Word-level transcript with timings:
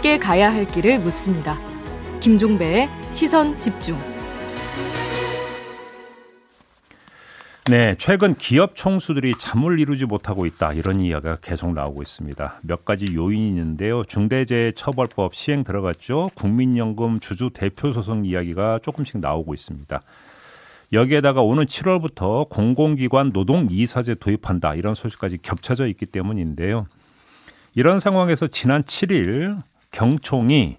함께 0.00 0.18
가야 0.18 0.50
할 0.50 0.66
길을 0.66 1.00
묻습니다. 1.00 1.58
김종배의 2.20 2.88
시선 3.12 3.60
집중. 3.60 3.98
네, 7.70 7.94
최근 7.98 8.34
기업 8.34 8.74
총수들이 8.74 9.34
잠을 9.38 9.78
이루지 9.78 10.06
못하고 10.06 10.46
있다 10.46 10.72
이런 10.72 11.00
이야기가 11.00 11.36
계속 11.42 11.74
나오고 11.74 12.00
있습니다. 12.00 12.60
몇 12.62 12.86
가지 12.86 13.14
요인이 13.14 13.48
있는데요. 13.48 14.02
중대재해처벌법 14.04 15.34
시행 15.34 15.64
들어갔죠. 15.64 16.30
국민연금 16.34 17.20
주주 17.20 17.50
대표 17.52 17.92
소송 17.92 18.24
이야기가 18.24 18.78
조금씩 18.82 19.18
나오고 19.18 19.52
있습니다. 19.52 20.00
여기에다가 20.92 21.42
오는 21.42 21.64
7월부터 21.66 22.48
공공기관 22.48 23.32
노동 23.32 23.68
이사제 23.70 24.14
도입한다 24.14 24.74
이런 24.74 24.94
소식까지 24.94 25.38
겹쳐져 25.38 25.86
있기 25.86 26.06
때문인데요. 26.06 26.86
이런 27.74 28.00
상황에서 28.00 28.48
지난 28.48 28.82
7일 28.82 29.62
경총이 29.92 30.78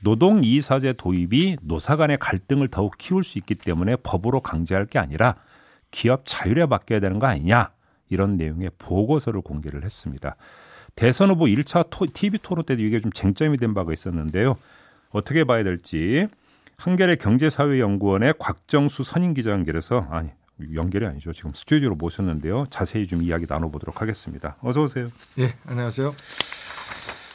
노동 0.00 0.42
이사제 0.42 0.94
도입이 0.94 1.58
노사 1.62 1.96
간의 1.96 2.18
갈등을 2.18 2.68
더욱 2.68 2.94
키울 2.98 3.22
수 3.22 3.38
있기 3.38 3.54
때문에 3.54 3.96
법으로 3.96 4.40
강제할 4.40 4.86
게 4.86 4.98
아니라 4.98 5.36
기업 5.90 6.22
자율에 6.24 6.66
맡겨야 6.66 7.00
되는 7.00 7.18
거 7.18 7.26
아니냐 7.26 7.70
이런 8.08 8.36
내용의 8.36 8.70
보고서를 8.78 9.42
공개를 9.42 9.84
했습니다. 9.84 10.36
대선 10.94 11.30
후보 11.30 11.44
1차 11.44 12.12
TV 12.12 12.38
토론 12.42 12.64
때도 12.64 12.82
이게 12.82 13.00
좀 13.00 13.12
쟁점이 13.12 13.58
된 13.58 13.74
바가 13.74 13.92
있었는데요. 13.92 14.56
어떻게 15.10 15.44
봐야 15.44 15.62
될지 15.62 16.26
한겨레 16.82 17.14
경제사회연구원의 17.16 18.34
곽정수 18.40 19.04
선임 19.04 19.34
기자 19.34 19.52
연결해서 19.52 20.08
아니 20.10 20.30
연결이 20.74 21.06
아니죠. 21.06 21.32
지금 21.32 21.52
스튜디오로 21.54 21.94
모셨는데요. 21.94 22.66
자세히 22.70 23.06
좀 23.06 23.22
이야기 23.22 23.46
나눠보도록 23.48 24.02
하겠습니다. 24.02 24.56
어서 24.60 24.82
오세요. 24.82 25.06
예, 25.38 25.54
안녕하세요. 25.64 26.12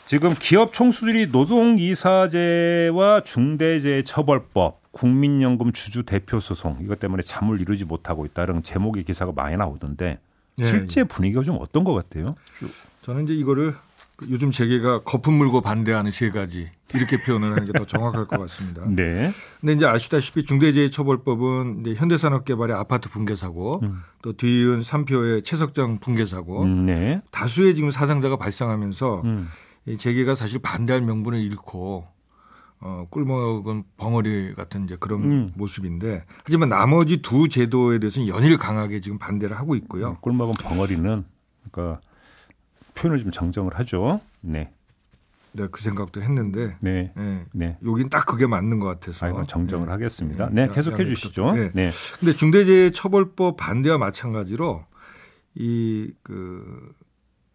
지금 0.05 0.33
기업 0.37 0.73
총수들이 0.73 1.27
노동이사제와 1.27 3.21
중대재해처벌법 3.23 4.81
국민연금 4.91 5.71
주주 5.71 6.03
대표 6.03 6.41
소송 6.41 6.79
이것 6.81 6.99
때문에 6.99 7.23
잠을 7.23 7.61
이루지 7.61 7.85
못하고 7.85 8.25
있다는 8.25 8.63
제목의 8.63 9.05
기사가 9.05 9.31
많이 9.31 9.55
나오던데 9.55 10.19
예, 10.59 10.65
실제 10.65 11.01
예. 11.01 11.03
분위기가 11.05 11.41
좀 11.41 11.57
어떤 11.61 11.85
것 11.85 11.93
같아요? 11.93 12.35
저는 13.03 13.23
이제 13.23 13.33
이거를 13.33 13.75
요즘 14.29 14.51
재계가 14.51 15.03
거품 15.03 15.35
물고 15.35 15.61
반대하는 15.61 16.09
세 16.11 16.29
가지 16.29 16.69
이렇게 16.95 17.21
표현을 17.21 17.51
하는 17.51 17.65
게 17.65 17.71
더 17.77 17.85
정확할 17.85 18.25
것 18.25 18.39
같습니다. 18.39 18.83
네. 18.89 19.29
근데 19.61 19.73
이제 19.73 19.85
아시다시피 19.85 20.43
중대재해처벌법은 20.45 21.81
이제 21.81 21.93
현대산업개발의 21.93 22.75
아파트 22.75 23.09
붕괴 23.09 23.35
사고, 23.35 23.79
음. 23.83 23.99
또 24.23 24.33
뒤이은 24.33 24.81
삼표의 24.81 25.43
채석장 25.43 25.99
붕괴 25.99 26.25
사고, 26.25 26.63
음, 26.63 26.85
네. 26.87 27.21
다수의 27.31 27.75
지금 27.75 27.91
사상자가 27.91 28.37
발생하면서 28.37 29.21
음. 29.25 29.49
재계가 29.97 30.35
사실 30.35 30.59
반대할 30.59 31.01
명분을 31.01 31.39
잃고 31.39 32.07
어, 32.79 33.05
꿀먹은 33.09 33.83
벙어리 33.97 34.53
같은 34.53 34.83
이제 34.83 34.95
그런 34.99 35.23
음. 35.23 35.51
모습인데 35.55 36.25
하지만 36.43 36.69
나머지 36.69 37.21
두 37.21 37.49
제도에 37.49 37.97
대해서는 37.99 38.27
연일 38.27 38.57
강하게 38.57 38.99
지금 39.01 39.17
반대를 39.17 39.57
하고 39.57 39.75
있고요. 39.75 40.09
음, 40.09 40.15
꿀먹은 40.21 40.53
벙어리는 40.61 41.23
그러니까 41.71 42.01
표현을 42.97 43.19
좀 43.19 43.31
정정을 43.31 43.73
하죠. 43.75 44.21
네. 44.41 44.71
네, 45.53 45.67
그 45.71 45.81
생각도 45.81 46.21
했는데. 46.21 46.75
네. 46.81 47.11
네. 47.15 47.45
네. 47.51 47.77
여긴 47.85 48.09
딱 48.09 48.25
그게 48.25 48.45
맞는 48.45 48.79
것 48.79 48.87
같아서. 48.87 49.25
아, 49.25 49.45
정정을 49.45 49.87
네. 49.87 49.91
하겠습니다. 49.91 50.49
네, 50.51 50.67
네 50.67 50.73
계속해 50.73 51.05
주시죠. 51.05 51.53
네. 51.53 51.71
네. 51.73 51.91
근데 52.19 52.33
중대재해처벌법 52.33 53.57
반대와 53.57 53.97
마찬가지로 53.97 54.85
이 55.55 56.11
그 56.23 56.93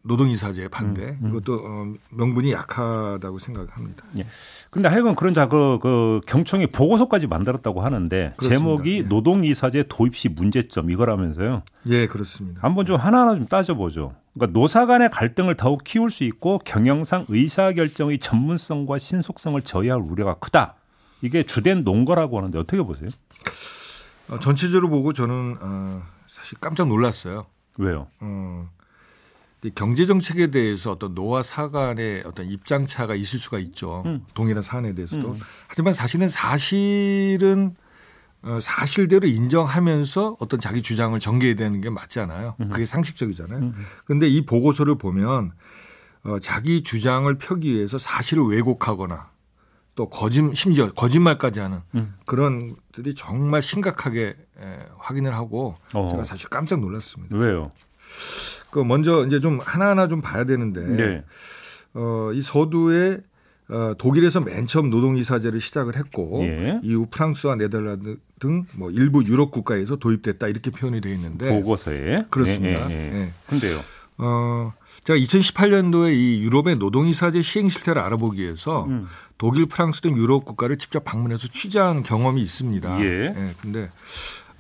노동이사제 0.05 0.69
반대 0.69 1.03
음, 1.03 1.19
음. 1.23 1.29
이것도 1.31 1.61
어, 1.65 1.95
명분이 2.11 2.53
약하다고 2.53 3.39
생각합니다. 3.39 4.05
예. 4.19 4.27
근데 4.71 4.89
하여간 4.89 5.15
그런 5.15 5.33
자그 5.33 5.79
그 5.81 6.21
경청이 6.27 6.69
보고서까지 6.69 7.27
만들었다고 7.27 7.83
하는데 7.83 8.35
그렇습니다. 8.37 8.59
제목이 8.59 8.99
예. 8.99 9.03
노동이사제 9.03 9.85
도입 9.89 10.17
시 10.17 10.29
문제점 10.29 10.91
이거라면서요. 10.91 11.63
예, 11.87 12.07
그렇습니다. 12.07 12.61
한번 12.63 12.87
좀 12.87 12.97
하나하나 12.97 13.35
좀 13.35 13.47
따져보죠. 13.47 14.15
그러니까 14.35 14.59
노사 14.59 14.87
간의 14.87 15.11
갈등을 15.11 15.57
더욱 15.57 15.85
키울 15.85 16.11
수 16.11 16.25
있고 16.25 16.59
경영상 16.65 17.27
의사결정의 17.29 18.19
전문성과 18.19 18.99
신속성을 18.99 19.61
저해할 19.63 20.01
우려가 20.01 20.35
크다. 20.35 20.75
이게 21.21 21.45
주된 21.45 21.85
논거라고 21.85 22.39
하는데 22.39 22.59
어떻게 22.59 22.83
보세요? 22.83 23.11
어, 24.31 24.39
전체적으로 24.41 24.89
보고 24.89 25.13
저는 25.13 25.59
어, 25.61 26.03
사실 26.29 26.59
깜짝 26.59 26.89
놀랐어요. 26.89 27.47
왜요? 27.79 28.09
어, 28.21 28.69
경제 29.71 30.07
정책에 30.07 30.51
대해서 30.51 30.91
어떤 30.91 31.15
노와 31.15 31.43
사 31.43 31.71
간의 31.71 32.25
어떤 32.27 32.47
입장 32.47 32.85
차가 32.85 33.15
있을 33.15 33.39
수가 33.39 33.59
있죠. 33.61 34.03
음. 34.07 34.25
동일한 34.35 34.63
사안에 34.63 34.95
대해서도. 34.95 35.33
음. 35.33 35.41
하지만 35.69 35.95
사실은 35.95 36.29
사실은 36.29 37.77
어, 38.43 38.59
사실대로 38.61 39.29
인정하면서 39.29 40.39
어떤 40.41 40.59
자기 40.59 40.83
주장을 40.83 41.17
전개해야 41.19 41.55
되는 41.55 41.81
게 41.81 41.91
맞잖아요. 41.91 42.57
음. 42.61 42.69
그게 42.71 42.87
상식적이잖아요. 42.87 43.59
음. 43.61 43.73
그런데 44.05 44.29
이 44.29 44.45
보고서를 44.45 44.99
보면 44.99 45.53
어, 46.25 46.39
자기 46.41 46.83
주장을 46.83 47.33
펴기 47.39 47.73
위해서 47.73 47.99
사실을 47.99 48.45
왜곡하거나 48.45 49.31
또 49.95 50.09
거짓 50.09 50.43
심지어 50.55 50.91
거짓말까지 50.93 51.61
하는 51.61 51.83
음. 51.95 52.15
그런 52.27 52.75
들이 52.93 53.15
정말 53.15 53.63
심각하게 53.63 54.35
에, 54.59 54.79
확인을 54.99 55.35
하고 55.35 55.77
어. 55.95 56.09
제가 56.11 56.25
사실 56.25 56.49
깜짝 56.49 56.81
놀랐습니다. 56.81 57.37
왜요? 57.37 57.71
그 58.73 58.81
먼저 58.81 59.25
이제 59.27 59.39
좀 59.39 59.61
하나하나 59.63 60.09
좀 60.09 60.21
봐야 60.21 60.45
되는데 60.45 60.81
네. 60.81 61.25
어, 61.95 62.31
이 62.33 62.41
서두에 62.43 63.19
어, 63.69 63.95
독일에서 63.97 64.41
맨 64.41 64.67
처음 64.67 64.91
노동이사제를 64.91 65.61
시작을 65.61 65.95
했고 65.97 66.41
예. 66.43 66.81
이후 66.83 67.07
프랑스와 67.11 67.55
네덜란드 67.55 68.17
등 68.41 68.65
뭐 68.75 68.91
일부 68.91 69.23
유럽 69.25 69.51
국가에서 69.53 69.97
도입됐다 69.97 70.49
이렇게 70.49 70.71
표현이 70.71 71.01
되어 71.01 71.13
있는데 71.13 71.49
보고서에 71.49 72.25
그렇습니다. 72.31 72.91
예, 72.91 72.95
예, 72.95 72.99
예. 72.99 73.21
예. 73.21 73.33
근데요. 73.47 73.79
어, 74.19 74.73
제가 75.05 75.19
2018년도에 75.19 76.13
이 76.15 76.43
유럽의 76.43 76.77
노동이사제 76.77 77.43
시행 77.43 77.69
실태를 77.69 78.01
알아보기 78.03 78.41
위해서 78.43 78.85
음. 78.85 79.07
독일, 79.39 79.67
프랑스 79.67 80.01
등 80.01 80.17
유럽 80.17 80.45
국가를 80.45 80.77
직접 80.79 81.03
방문해서 81.05 81.49
취재한 81.49 82.03
경험이 82.03 82.43
있습니다. 82.43 83.01
예. 83.01 83.05
예. 83.05 83.55
근데 83.61 83.91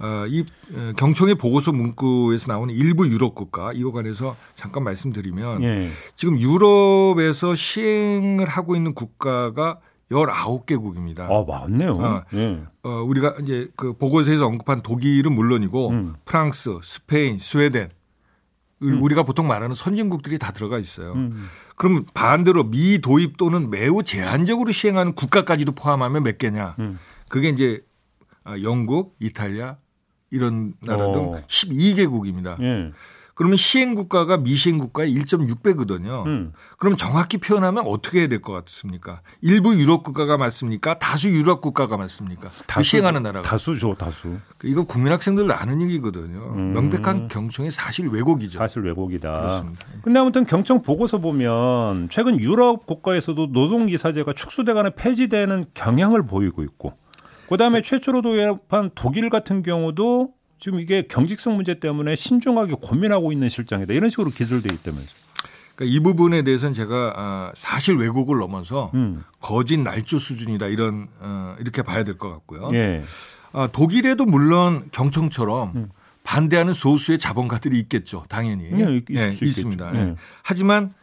어, 0.02 0.26
이 0.26 0.44
어, 0.74 0.92
경총의 0.96 1.36
보고서 1.36 1.70
문구에서 1.72 2.52
나오는 2.52 2.74
일부 2.74 3.08
유럽 3.08 3.36
국가 3.36 3.72
이거 3.72 3.92
관해서 3.92 4.36
잠깐 4.56 4.82
말씀드리면 4.82 5.62
예. 5.62 5.90
지금 6.16 6.38
유럽에서 6.38 7.54
시행을 7.54 8.46
하고 8.46 8.74
있는 8.74 8.94
국가가 8.94 9.78
19개국입니다. 10.10 11.20
아, 11.20 11.44
맞네요. 11.46 11.92
어, 11.92 12.24
예. 12.34 12.62
어, 12.82 13.02
우리가 13.02 13.36
이제 13.42 13.68
그 13.76 13.92
보고서에서 13.96 14.46
언급한 14.46 14.82
독일은 14.82 15.32
물론이고 15.32 15.90
음. 15.90 16.14
프랑스, 16.24 16.78
스페인, 16.82 17.38
스웨덴 17.38 17.90
음. 18.82 19.02
우리가 19.02 19.22
보통 19.22 19.46
말하는 19.46 19.76
선진국들이 19.76 20.38
다 20.38 20.52
들어가 20.52 20.80
있어요. 20.80 21.12
음. 21.12 21.46
그럼 21.76 22.04
반대로 22.12 22.64
미 22.64 23.00
도입 23.00 23.36
또는 23.36 23.70
매우 23.70 24.02
제한적으로 24.02 24.72
시행하는 24.72 25.14
국가까지도 25.14 25.72
포함하면 25.72 26.24
몇 26.24 26.38
개냐? 26.38 26.74
음. 26.80 26.98
그게 27.28 27.50
이제 27.50 27.84
아, 28.44 28.58
영국, 28.60 29.16
이탈리아, 29.20 29.76
이런 30.32 30.74
나라 30.80 31.12
등 31.12 31.34
어. 31.34 31.40
12개국입니다. 31.46 32.60
예. 32.62 32.90
그러면 33.34 33.56
시행 33.56 33.94
국가가 33.94 34.36
미시행 34.36 34.76
국가의 34.76 35.14
1.6배거든요. 35.16 36.26
음. 36.26 36.52
그럼 36.78 36.96
정확히 36.96 37.38
표현하면 37.38 37.84
어떻게 37.86 38.20
해야 38.20 38.28
될 38.28 38.42
것 38.42 38.52
같습니까? 38.66 39.22
일부 39.40 39.74
유럽 39.74 40.02
국가가 40.02 40.36
맞습니까? 40.36 40.98
다수 40.98 41.30
유럽 41.30 41.62
국가가 41.62 41.96
맞습니다. 41.96 42.50
다수, 42.66 42.88
시행하는 42.90 43.22
나라가 43.22 43.40
다수죠, 43.48 43.94
다수. 43.94 44.36
그 44.58 44.68
이거 44.68 44.84
국민 44.84 45.12
학생들 45.14 45.50
아는 45.50 45.80
얘기거든요. 45.80 46.52
음. 46.54 46.72
명백한 46.74 47.28
경청의 47.28 47.72
사실 47.72 48.06
왜곡이죠. 48.08 48.58
사실 48.58 48.82
왜곡이다. 48.82 49.30
그렇습니다. 49.32 49.86
근데 50.02 50.20
아무튼 50.20 50.44
경청 50.44 50.82
보고서 50.82 51.18
보면 51.18 52.08
최근 52.10 52.38
유럽 52.38 52.86
국가에서도 52.86 53.50
노동 53.52 53.86
기사제가 53.86 54.34
축소돼가는 54.34 54.90
폐지되는 54.94 55.66
경향을 55.72 56.26
보이고 56.26 56.62
있고 56.64 56.92
그다음에 57.52 57.82
최초로 57.82 58.22
도입한 58.22 58.90
독일 58.94 59.28
같은 59.30 59.62
경우도 59.62 60.32
지금 60.58 60.80
이게 60.80 61.02
경직성 61.02 61.56
문제 61.56 61.78
때문에 61.80 62.16
신중하게 62.16 62.76
고민하고 62.80 63.32
있는 63.32 63.48
실정이다. 63.48 63.92
이런 63.94 64.10
식으로 64.10 64.30
기술돼 64.30 64.72
있다면서. 64.72 65.10
그러니까 65.74 65.96
이 65.96 66.00
부분에 66.00 66.42
대해서는 66.42 66.74
제가 66.74 67.12
아, 67.16 67.52
사실 67.54 67.96
왜곡을 67.96 68.38
넘어서 68.38 68.90
음. 68.94 69.24
거짓 69.40 69.76
날조 69.78 70.18
수준이다 70.18 70.66
이런 70.66 71.08
어, 71.20 71.56
이렇게 71.58 71.82
봐야 71.82 72.04
될 72.04 72.16
것 72.16 72.30
같고요. 72.30 72.70
예. 72.74 73.02
아, 73.52 73.68
독일에도 73.72 74.24
물론 74.24 74.88
경청처럼 74.92 75.72
음. 75.76 75.88
반대하는 76.24 76.72
소수의 76.72 77.18
자본가들이 77.18 77.78
있겠죠, 77.80 78.24
당연히. 78.28 78.70
예, 78.78 79.02
예, 79.10 79.30
수 79.30 79.44
있습니다. 79.44 79.94
예. 79.96 80.14
하지만 80.42 80.94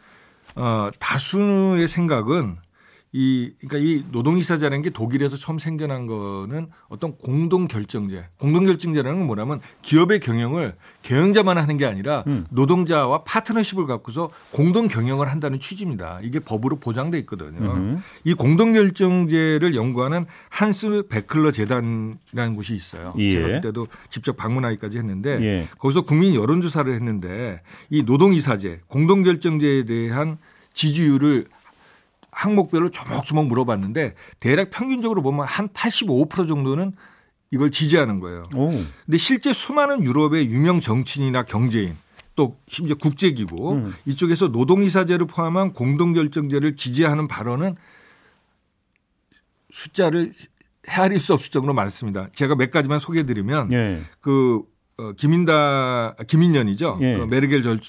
어, 0.56 0.88
다수의 0.98 1.86
생각은 1.86 2.56
이 3.12 3.52
그러니까 3.58 3.78
이 3.78 4.04
노동이사제라는 4.12 4.82
게 4.82 4.90
독일에서 4.90 5.36
처음 5.36 5.58
생겨난 5.58 6.06
거는 6.06 6.68
어떤 6.88 7.16
공동 7.16 7.66
결정제. 7.66 8.26
공동 8.38 8.64
결정제라는 8.64 9.18
건 9.18 9.26
뭐냐면 9.26 9.60
기업의 9.82 10.20
경영을 10.20 10.76
경영자만 11.02 11.58
하는 11.58 11.76
게 11.76 11.86
아니라 11.86 12.22
음. 12.28 12.46
노동자와 12.50 13.24
파트너십을 13.24 13.86
갖고서 13.86 14.30
공동 14.52 14.86
경영을 14.86 15.28
한다는 15.28 15.58
취지입니다. 15.58 16.20
이게 16.22 16.38
법으로 16.38 16.76
보장돼 16.76 17.18
있거든요. 17.20 17.72
음흠. 17.72 18.00
이 18.24 18.34
공동 18.34 18.72
결정제를 18.72 19.74
연구하는 19.74 20.24
한스 20.48 21.06
베클러 21.08 21.50
재단이라는 21.50 22.54
곳이 22.54 22.76
있어요. 22.76 23.14
예. 23.18 23.32
제가 23.32 23.48
그때도 23.48 23.88
직접 24.08 24.36
방문하기까지 24.36 24.98
했는데 24.98 25.40
예. 25.42 25.68
거기서 25.78 26.02
국민 26.02 26.36
여론조사를 26.36 26.92
했는데 26.92 27.60
이 27.88 28.04
노동이사제, 28.04 28.82
공동 28.86 29.22
결정제에 29.22 29.84
대한 29.84 30.38
지지율을 30.72 31.46
항목별로 32.32 32.90
조목조목 32.90 33.46
물어봤는데 33.46 34.14
대략 34.38 34.70
평균적으로 34.70 35.22
보면 35.22 35.46
한 35.46 35.68
85% 35.68 36.48
정도는 36.48 36.92
이걸 37.50 37.70
지지하는 37.70 38.20
거예요. 38.20 38.44
오. 38.54 38.70
근데 39.04 39.18
실제 39.18 39.52
수많은 39.52 40.04
유럽의 40.04 40.46
유명 40.50 40.80
정치인이나 40.80 41.44
경제인 41.44 41.96
또 42.36 42.56
심지어 42.68 42.96
국제기구 42.96 43.72
음. 43.72 43.94
이쪽에서 44.06 44.48
노동이사제를 44.48 45.26
포함한 45.26 45.72
공동결정제를 45.72 46.76
지지하는 46.76 47.28
발언은 47.28 47.76
숫자를 49.72 50.32
헤아릴 50.88 51.18
수 51.18 51.34
없을 51.34 51.50
정도로 51.50 51.74
많습니다. 51.74 52.28
제가 52.34 52.54
몇 52.54 52.70
가지만 52.70 52.98
소개해드리면 52.98 53.72
예. 53.72 54.02
그 54.20 54.62
어, 54.96 55.12
김인다 55.12 56.14
김인년이죠. 56.26 56.98
예. 57.02 57.18
그 57.18 57.22
메르겔 57.24 57.62
전, 57.62 57.80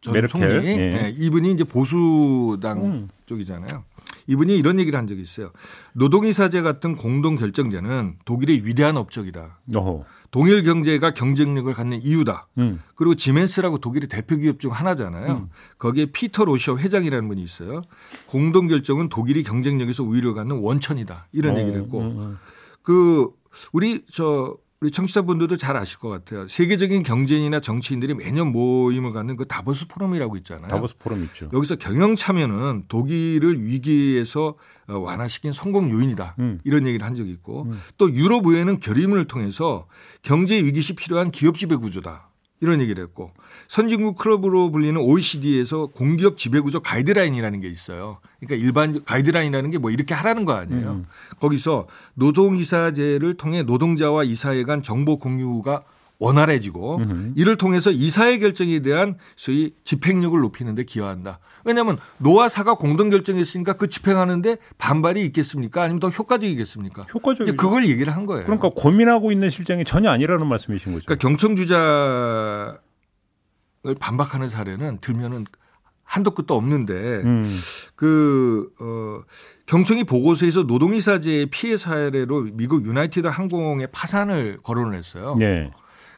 전 0.00 0.14
메르켈. 0.14 0.40
총리 0.40 0.66
예. 0.66 0.78
예. 0.78 1.14
이분이 1.16 1.52
이제 1.52 1.64
보수당 1.64 2.84
음. 2.84 3.08
쪽이잖아요. 3.26 3.84
이분이 4.26 4.56
이런 4.56 4.78
얘기를 4.78 4.98
한 4.98 5.06
적이 5.06 5.22
있어요. 5.22 5.50
노동이사제 5.92 6.62
같은 6.62 6.96
공동 6.96 7.36
결정제는 7.36 8.16
독일의 8.24 8.66
위대한 8.66 8.96
업적이다. 8.96 9.58
어허. 9.74 10.04
동일 10.30 10.62
경제가 10.62 11.12
경쟁력을 11.12 11.72
갖는 11.74 12.00
이유다. 12.02 12.46
음. 12.58 12.80
그리고 12.94 13.14
지멘스라고 13.14 13.78
독일의 13.78 14.08
대표 14.08 14.36
기업 14.36 14.60
중 14.60 14.72
하나잖아요. 14.72 15.32
음. 15.32 15.48
거기에 15.78 16.06
피터 16.06 16.44
로셔 16.44 16.78
회장이라는 16.78 17.26
분이 17.28 17.42
있어요. 17.42 17.82
공동 18.26 18.68
결정은 18.68 19.08
독일이 19.08 19.42
경쟁력에서 19.42 20.04
우위를 20.04 20.34
갖는 20.34 20.60
원천이다. 20.60 21.26
이런 21.32 21.56
어, 21.56 21.58
얘기를 21.60 21.80
했고 21.82 22.00
음, 22.00 22.18
음. 22.18 22.38
그 22.82 23.28
우리 23.72 24.02
저 24.10 24.56
우리 24.82 24.90
청취자분들도 24.90 25.58
잘 25.58 25.76
아실 25.76 25.98
것 25.98 26.08
같아요. 26.08 26.48
세계적인 26.48 27.02
경제인이나 27.02 27.60
정치인들이 27.60 28.14
매년 28.14 28.50
모임을 28.50 29.12
갖는 29.12 29.36
그 29.36 29.46
다보스 29.46 29.86
포럼이라고 29.86 30.38
있잖아요. 30.38 30.68
다보스 30.68 30.96
포럼 30.96 31.22
있죠. 31.24 31.50
여기서 31.52 31.76
경영 31.76 32.16
참여는 32.16 32.84
독일을 32.88 33.62
위기에서 33.62 34.54
어, 34.88 34.98
완화시킨 34.98 35.52
성공 35.52 35.90
요인이다. 35.90 36.36
음. 36.38 36.60
이런 36.64 36.86
얘기를 36.86 37.04
한 37.06 37.14
적이 37.14 37.30
있고 37.32 37.64
음. 37.64 37.78
또 37.98 38.10
유럽 38.10 38.46
의회는 38.46 38.80
결의문을 38.80 39.26
통해서 39.26 39.86
경제 40.22 40.56
위기 40.56 40.80
시 40.80 40.94
필요한 40.94 41.30
기업 41.30 41.58
지배 41.58 41.76
구조다. 41.76 42.29
이런 42.60 42.80
얘기를 42.80 43.02
했고 43.02 43.30
선진국 43.68 44.18
클럽으로 44.18 44.70
불리는 44.70 45.00
OECD에서 45.00 45.86
공기업 45.86 46.36
지배구조 46.38 46.80
가이드라인이라는 46.80 47.60
게 47.60 47.68
있어요. 47.68 48.18
그러니까 48.40 48.64
일반 48.64 49.04
가이드라인이라는 49.04 49.70
게 49.70 49.78
뭐 49.78 49.90
이렇게 49.90 50.12
하라는 50.14 50.44
거 50.44 50.52
아니에요. 50.52 50.90
음. 50.90 51.06
거기서 51.40 51.86
노동이사제를 52.14 53.34
통해 53.38 53.62
노동자와 53.62 54.24
이사회 54.24 54.64
간 54.64 54.82
정보 54.82 55.18
공유가 55.18 55.84
원활해지고 56.20 56.98
음흠. 56.98 57.32
이를 57.34 57.56
통해서 57.56 57.90
이사회 57.90 58.38
결정에 58.38 58.80
대한 58.80 59.16
소위 59.36 59.74
집행력을 59.84 60.38
높이는 60.38 60.74
데 60.74 60.84
기여한다. 60.84 61.40
왜냐하면 61.64 61.98
노와 62.18 62.48
사가 62.48 62.74
공동 62.74 63.08
결정했으니까 63.08 63.72
그 63.72 63.88
집행하는데 63.88 64.58
반발이 64.78 65.22
있겠습니까? 65.26 65.82
아니면 65.82 65.98
더 65.98 66.08
효과적이겠습니까? 66.08 67.06
효과적이죠. 67.12 67.56
그걸 67.56 67.88
얘기를 67.88 68.14
한 68.14 68.26
거예요. 68.26 68.44
그러니까 68.44 68.68
고민하고 68.68 69.32
있는 69.32 69.48
실정이 69.50 69.84
전혀 69.84 70.10
아니라는 70.10 70.46
말씀이신 70.46 70.92
거죠. 70.92 71.06
그러니까 71.06 71.26
경청주자를 71.26 72.78
반박하는 73.98 74.48
사례는 74.48 74.98
들면은 75.00 75.46
한도 76.04 76.32
끝도 76.32 76.54
없는데 76.54 76.92
음. 77.24 77.46
그 77.94 78.70
어, 78.80 79.22
경청이 79.66 80.04
보고서에서 80.04 80.64
노동이사제의 80.64 81.46
피해 81.46 81.76
사례로 81.76 82.48
미국 82.52 82.84
유나이티드 82.84 83.26
항공의 83.26 83.88
파산을 83.92 84.58
거론을 84.62 84.98
했어요. 84.98 85.36
네. 85.38 85.70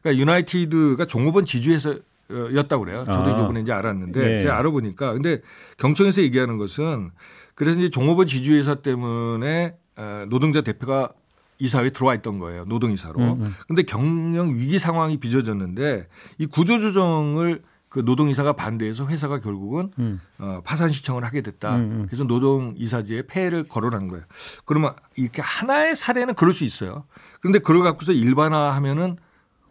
그러니까 0.03 0.21
유나이티드가 0.21 1.07
종업원 1.07 1.45
지주에서 1.45 1.97
였다고 2.31 2.85
그래요. 2.85 3.05
저도 3.07 3.37
아. 3.37 3.43
이번에 3.43 3.61
이제 3.61 3.73
알았는데 3.73 4.21
네. 4.21 4.41
제가 4.43 4.59
알아보니까 4.59 5.13
근데 5.13 5.41
경청에서 5.79 6.23
얘기하는 6.23 6.59
것은 6.59 7.11
그래서 7.55 7.79
이제 7.79 7.91
종업원 7.91 8.27
지주회사 8.27 8.77
때문에 8.77 9.77
어, 9.97 10.25
노동자 10.29 10.63
대표가 10.63 11.11
이사회에 11.59 11.91
들어와 11.91 12.15
있던 12.15 12.39
거예요. 12.39 12.65
노동이사로. 12.65 13.21
음, 13.21 13.43
음. 13.43 13.55
근데 13.69 13.83
경영 13.83 14.49
위기 14.49 14.79
상황이 14.79 15.19
빚어졌는데 15.19 16.09
이 16.39 16.47
구조조정을 16.47 17.63
그 17.89 18.01
노동이사가 18.01 18.55
반대해서 18.55 19.07
회사가 19.07 19.39
결국은 19.39 19.93
음. 19.99 20.21
어, 20.39 20.63
파산 20.65 20.91
신청을 20.91 21.25
하게 21.25 21.43
됐다. 21.43 21.77
음, 21.77 21.81
음. 21.83 22.07
그래서 22.07 22.25
노동이사제에 22.25 23.25
폐해를 23.29 23.65
거론한 23.65 24.09
거예요. 24.09 24.25
그러면 24.65 24.95
이렇게 25.15 25.43
하나의 25.43 25.95
사례는 25.95 26.35
그럴 26.35 26.55
수 26.55 26.65
있어요. 26.65 27.05
그런데 27.41 27.59
그걸 27.59 27.83
갖고서 27.83 28.13
일반화하면은 28.13 29.19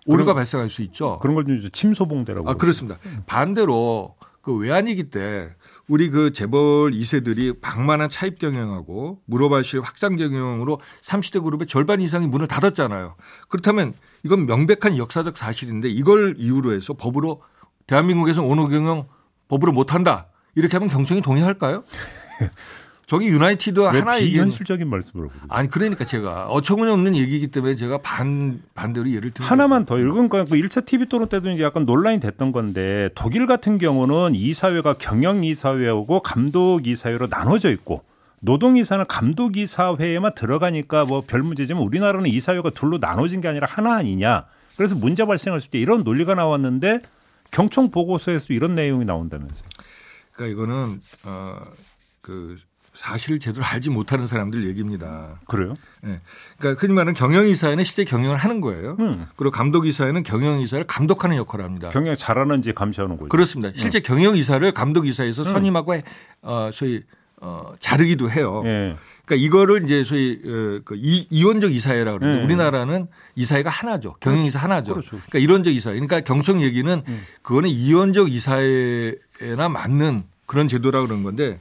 오류가 0.06 0.33
발생할 0.33 0.69
수 0.69 0.81
있죠. 0.83 1.19
그런 1.19 1.36
걸 1.36 1.50
이제 1.57 1.69
침소봉대라고. 1.69 2.50
아, 2.50 2.53
그렇습니다. 2.56 2.98
반대로 3.25 4.15
그 4.42 4.56
외환위기 4.56 5.09
때 5.09 5.50
우리 5.88 6.09
그 6.09 6.31
재벌 6.31 6.92
2세들이 6.92 7.59
방만한 7.62 8.09
차입 8.09 8.39
경영하고 8.39 9.19
물어발실 9.25 9.81
확장 9.81 10.15
경영으로 10.15 10.80
30대 11.01 11.44
그룹의 11.44 11.68
절반 11.68 12.01
이상이 12.01 12.27
문을 12.27 12.48
닫았잖아요. 12.48 13.15
그렇다면 13.50 13.94
이건 14.24 14.45
명백한 14.45 14.98
역사적 14.98 15.38
사실인데 15.38 15.89
이걸 15.89 16.36
이유로 16.38 16.74
해서 16.74 16.94
법으로 16.94 17.42
대한민국에서 17.88 18.42
오너 18.42 18.68
경영 18.69 19.07
법으로 19.50 19.74
못한다. 19.74 20.27
이렇게 20.56 20.77
하면 20.77 20.89
경청이 20.89 21.21
동의할까요? 21.21 21.83
저기 23.12 23.28
유나이티드 23.28 23.81
하나 23.81 24.16
비현실적인 24.19 24.90
말씀을 24.90 25.28
아니 25.50 25.69
그러니까 25.69 26.06
제가 26.06 26.48
어처구니 26.48 26.90
없는 26.90 27.18
얘기이기 27.18 27.48
때문에 27.48 27.75
제가 27.75 27.98
반 27.98 28.62
반대로 28.74 29.10
예를 29.10 29.31
들면 29.31 29.52
하나만 29.52 29.86
더 29.86 30.00
읽은 30.00 30.30
거야. 30.30 30.46
그 30.46 30.52
1차 30.52 30.86
TV 30.86 31.08
토론 31.08 31.28
때도 31.28 31.50
이제 31.50 31.62
약간 31.62 31.86
논란이 31.86 32.22
됐던 32.22 32.54
건데 32.54 33.10
독일 33.13 33.48
같은 33.48 33.80
경우는 33.80 34.34
이사회가 34.34 34.94
경영 34.94 35.44
이사회하고 35.44 36.22
감독 36.22 36.88
이사회로 36.88 37.28
나눠져 37.28 37.72
있고 37.72 38.06
노동 38.40 38.78
이사는 38.78 39.04
감독 39.10 39.57
이사회에만 39.57 40.34
들어가니까 40.34 41.04
뭐 41.04 41.19
별 41.19 41.44
문제지만 41.44 41.84
우리나라는 41.84 42.30
이사회가 42.30 42.69
둘로 42.69 42.98
나눠진 42.98 43.42
게 43.42 43.50
아니라 43.50 43.68
하나 43.69 43.96
아니냐. 43.96 44.46
그래서 44.78 44.96
문제 44.96 45.25
발생할 45.25 45.60
수 45.60 45.68
있다 45.68 45.80
이런 45.80 46.06
논리가 46.06 46.36
나왔는데 46.36 47.02
경청 47.52 47.92
보고서에서 47.92 48.54
이런 48.54 48.74
내용이 48.74 49.04
나온다면서요. 49.04 49.68
그러니까 50.31 50.62
이거는 50.64 51.02
어 51.25 51.59
그 52.21 52.56
사실을 53.02 53.40
제대로 53.40 53.66
알지 53.66 53.90
못하는 53.90 54.28
사람들 54.28 54.68
얘기입니다. 54.68 55.40
그래요? 55.48 55.74
네. 56.02 56.22
그러니까 56.60 56.80
흔히 56.80 56.94
말하는 56.94 57.16
경영이사회는 57.16 57.84
실제 57.84 58.04
경영을 58.04 58.38
하는 58.38 58.62
거예요. 58.62 58.96
음. 59.00 59.26
그리고 59.36 59.50
감독이사회는 59.50 60.22
경영이사를 60.22 60.86
감독하는 60.86 61.36
역할을 61.38 61.66
합니다. 61.66 61.90
경영 61.90 62.16
잘하는지 62.16 62.74
감시하는 62.74 63.18
거죠. 63.18 63.30
그렇습니다. 63.30 63.74
실제 63.76 64.00
음. 64.00 64.04
경영이사를 64.04 64.72
감독이사에서 64.72 65.42
음. 65.42 65.52
선임하고 65.52 65.96
어, 66.44 66.70
소위 66.72 67.02
어, 67.38 67.74
자르기도 67.80 68.30
해요. 68.30 68.62
예. 68.66 68.96
그러니까 69.26 69.48
이거를 69.48 69.84
이제 69.84 70.04
소위 70.04 70.40
어, 70.46 70.81
그 70.86 70.96
이, 70.96 71.26
이원적 71.31 71.74
이사회라고 71.74 72.20
그러는데 72.20 72.42
예. 72.42 72.46
우리나라는 72.46 73.08
이사회가 73.36 73.72
하나죠. 73.72 74.14
경영이사 74.20 74.60
하나죠. 74.60 74.94
그렇죠. 74.94 75.10
그러니까 75.10 75.40
이론적 75.40 75.74
이사회. 75.74 75.96
그러니까 75.96 76.22
경청 76.22 76.62
얘기는 76.62 77.02
음. 77.08 77.22
그거는 77.42 77.68
이원적 77.68 78.31
이사회나 78.31 79.70
맞는 79.70 80.26
그런 80.46 80.68
제도라 80.68 81.02
그런 81.02 81.24
건데 81.24 81.60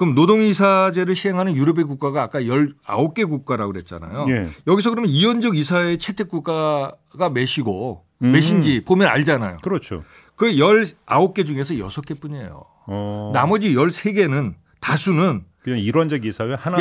그럼 0.00 0.14
노동이사제를 0.14 1.14
시행하는 1.14 1.54
유럽의 1.54 1.84
국가가 1.84 2.22
아까 2.22 2.40
19개 2.40 3.28
국가라고 3.28 3.70
그랬잖아요. 3.70 4.28
예. 4.30 4.48
여기서 4.66 4.88
그러면 4.88 5.10
이원적 5.10 5.58
이사회 5.58 5.98
채택 5.98 6.28
국가가 6.28 7.28
몇이고 7.28 8.02
음. 8.22 8.32
몇인지 8.32 8.82
보면 8.86 9.08
알잖아요. 9.08 9.58
그렇죠. 9.58 10.02
그 10.36 10.52
19개 10.52 11.44
중에서 11.44 11.74
6개 11.74 12.18
뿐이에요. 12.18 12.64
어. 12.86 13.30
나머지 13.34 13.74
13개는 13.74 14.54
다수는 14.80 15.44
그냥 15.62 15.78
일원적 15.78 16.24
이사회 16.24 16.54
하나. 16.54 16.78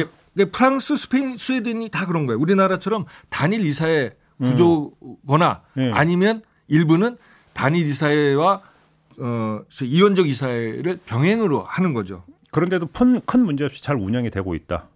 프랑스, 0.53 0.95
스페인, 0.95 1.35
스웨덴이 1.35 1.89
다 1.89 2.05
그런 2.05 2.25
거예요. 2.25 2.39
우리나라처럼 2.39 3.03
단일 3.27 3.65
이사회 3.65 4.15
구조거나 4.41 5.63
음. 5.75 5.81
네. 5.81 5.91
아니면 5.91 6.41
일부는 6.69 7.17
단일 7.51 7.85
이사회와 7.85 8.61
어, 9.19 9.59
이원적 9.81 10.25
이사회를 10.25 10.99
병행으로 11.05 11.63
하는 11.63 11.91
거죠. 11.91 12.23
그런데도 12.51 12.87
큰, 12.87 13.21
큰 13.25 13.45
문제 13.45 13.63
없이 13.65 13.83
잘 13.83 13.95
운영이 13.95 14.29
되고 14.29 14.55
있다. 14.55 14.87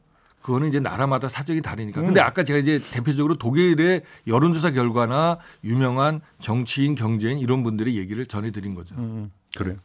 그거는 0.41 0.67
이제 0.67 0.79
나라마다 0.79 1.29
사정이 1.29 1.62
다르니까. 1.62 2.01
음. 2.01 2.05
근데 2.07 2.19
아까 2.19 2.43
제가 2.43 2.60
이제 2.60 2.81
대표적으로 2.91 3.38
독일의 3.38 4.01
여론조사 4.27 4.72
결과나 4.72 5.39
유명한 5.63 6.19
정치인, 6.39 6.95
경제인 6.95 7.39
이런 7.39 7.63
분들의 7.63 7.95
얘기를 7.95 8.25
전해드린 8.25 8.75
거죠. 8.75 8.95
음, 8.95 9.00
음. 9.01 9.31
그래요. 9.57 9.77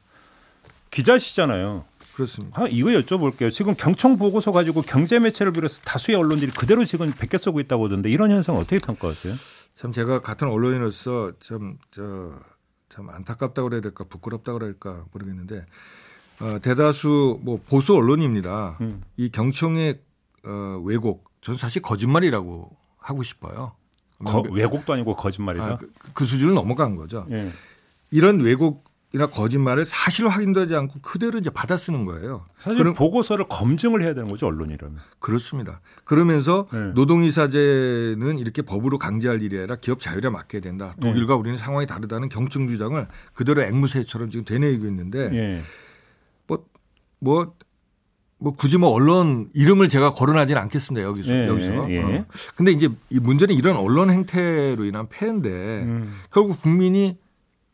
기자시잖아요. 0.90 1.84
그렇습니다. 2.14 2.60
아, 2.60 2.66
이거 2.68 2.88
여쭤볼게요. 2.90 3.52
지금 3.52 3.74
경청 3.76 4.18
보고서 4.18 4.50
가지고 4.50 4.82
경제 4.82 5.18
매체를 5.20 5.52
비롯해서 5.52 5.82
다수의 5.82 6.16
언론들이 6.16 6.50
그대로 6.50 6.84
지금 6.84 7.12
베껴 7.12 7.38
쓰고 7.38 7.60
있다고 7.60 7.84
하던데 7.84 8.10
이런 8.10 8.30
현상 8.32 8.56
어떻게 8.56 8.78
평가하세요? 8.80 9.34
참 9.74 9.92
제가 9.92 10.22
같은 10.22 10.48
언론인으로서 10.48 11.32
참 11.40 11.76
저 11.92 12.32
참 12.88 13.10
안타깝다고 13.10 13.68
그래야 13.68 13.82
될까 13.82 14.04
부끄럽다고 14.04 14.58
될까 14.60 15.04
모르겠는데 15.12 15.66
어, 16.40 16.58
대다수 16.60 17.40
뭐 17.42 17.60
보수 17.68 17.94
언론입니다. 17.94 18.78
음. 18.80 19.02
이 19.16 19.30
경청의 19.30 20.00
어, 20.44 20.80
왜곡 20.84 21.28
저는 21.40 21.58
사실 21.58 21.82
거짓말이라고 21.82 22.76
하고 22.98 23.22
싶어요. 23.22 23.72
거, 24.24 24.42
왜곡도 24.50 24.92
아니고 24.92 25.16
거짓말이다. 25.16 25.64
아, 25.64 25.76
그, 25.76 25.92
그, 26.12 26.24
수준을 26.24 26.54
넘어간 26.54 26.96
거죠. 26.96 27.26
예. 27.30 27.52
이런 28.10 28.40
왜곡이나 28.40 29.28
거짓말을 29.30 29.84
사실 29.84 30.26
확인도 30.26 30.62
하지 30.62 30.74
않고 30.74 31.00
그대로 31.02 31.38
이제 31.38 31.50
받아 31.50 31.76
쓰는 31.76 32.04
거예요. 32.04 32.44
사실 32.56 32.78
그럼, 32.78 32.94
보고서를 32.94 33.46
검증을 33.48 34.02
해야 34.02 34.14
되는 34.14 34.28
거죠 34.28 34.46
언론이라면. 34.46 34.98
그렇습니다. 35.20 35.80
그러면서 36.04 36.66
예. 36.74 36.78
노동이사제는 36.94 38.38
이렇게 38.40 38.62
법으로 38.62 38.98
강제할 38.98 39.40
일이 39.40 39.56
아니라 39.56 39.76
기업 39.76 40.00
자율에 40.00 40.28
맡겨야 40.30 40.62
된다. 40.62 40.94
독일과 41.00 41.34
예. 41.34 41.38
우리는 41.38 41.56
상황이 41.58 41.86
다르다는 41.86 42.28
경청 42.28 42.66
주장을 42.66 43.06
그대로 43.34 43.62
앵무새처럼 43.62 44.30
지금 44.30 44.44
되뇌이고 44.44 44.86
있는데 44.86 45.30
예. 45.32 45.54
뭐, 45.54 45.62
뭐, 47.18 47.54
뭐 48.38 48.54
굳이 48.54 48.78
뭐 48.78 48.90
언론 48.90 49.50
이름을 49.54 49.88
제가 49.88 50.12
거론하지는 50.12 50.60
않겠습니다 50.62 51.06
여기서 51.06 51.34
예, 51.34 51.48
여기서. 51.48 51.90
예. 51.90 52.02
어. 52.02 52.24
근데 52.56 52.72
이제 52.72 52.88
이 53.10 53.18
문제는 53.18 53.54
이런 53.54 53.76
언론 53.76 54.10
행태로 54.10 54.84
인한 54.84 55.08
폐인데 55.08 55.48
음. 55.48 56.14
결국 56.30 56.60
국민이 56.62 57.18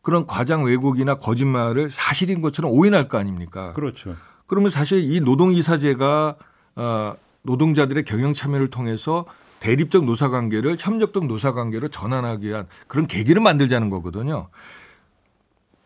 그런 0.01 0.27
과장 0.27 0.63
왜곡이나 0.63 1.15
거짓말을 1.15 1.89
사실인 1.91 2.41
것처럼 2.41 2.71
오인할 2.71 3.07
거 3.07 3.17
아닙니까? 3.17 3.73
그렇죠. 3.73 4.15
그러면 4.47 4.69
사실 4.69 5.03
이 5.03 5.19
노동이사제가 5.19 6.35
어, 6.75 7.15
노동자들의 7.41 8.03
경영 8.05 8.33
참여를 8.33 8.69
통해서 8.69 9.25
대립적 9.59 10.05
노사 10.05 10.29
관계를 10.29 10.77
협력적 10.79 11.25
노사 11.25 11.53
관계로 11.53 11.87
전환하기 11.87 12.47
위한 12.47 12.67
그런 12.87 13.07
계기를 13.07 13.41
만들자는 13.41 13.89
거거든요. 13.89 14.49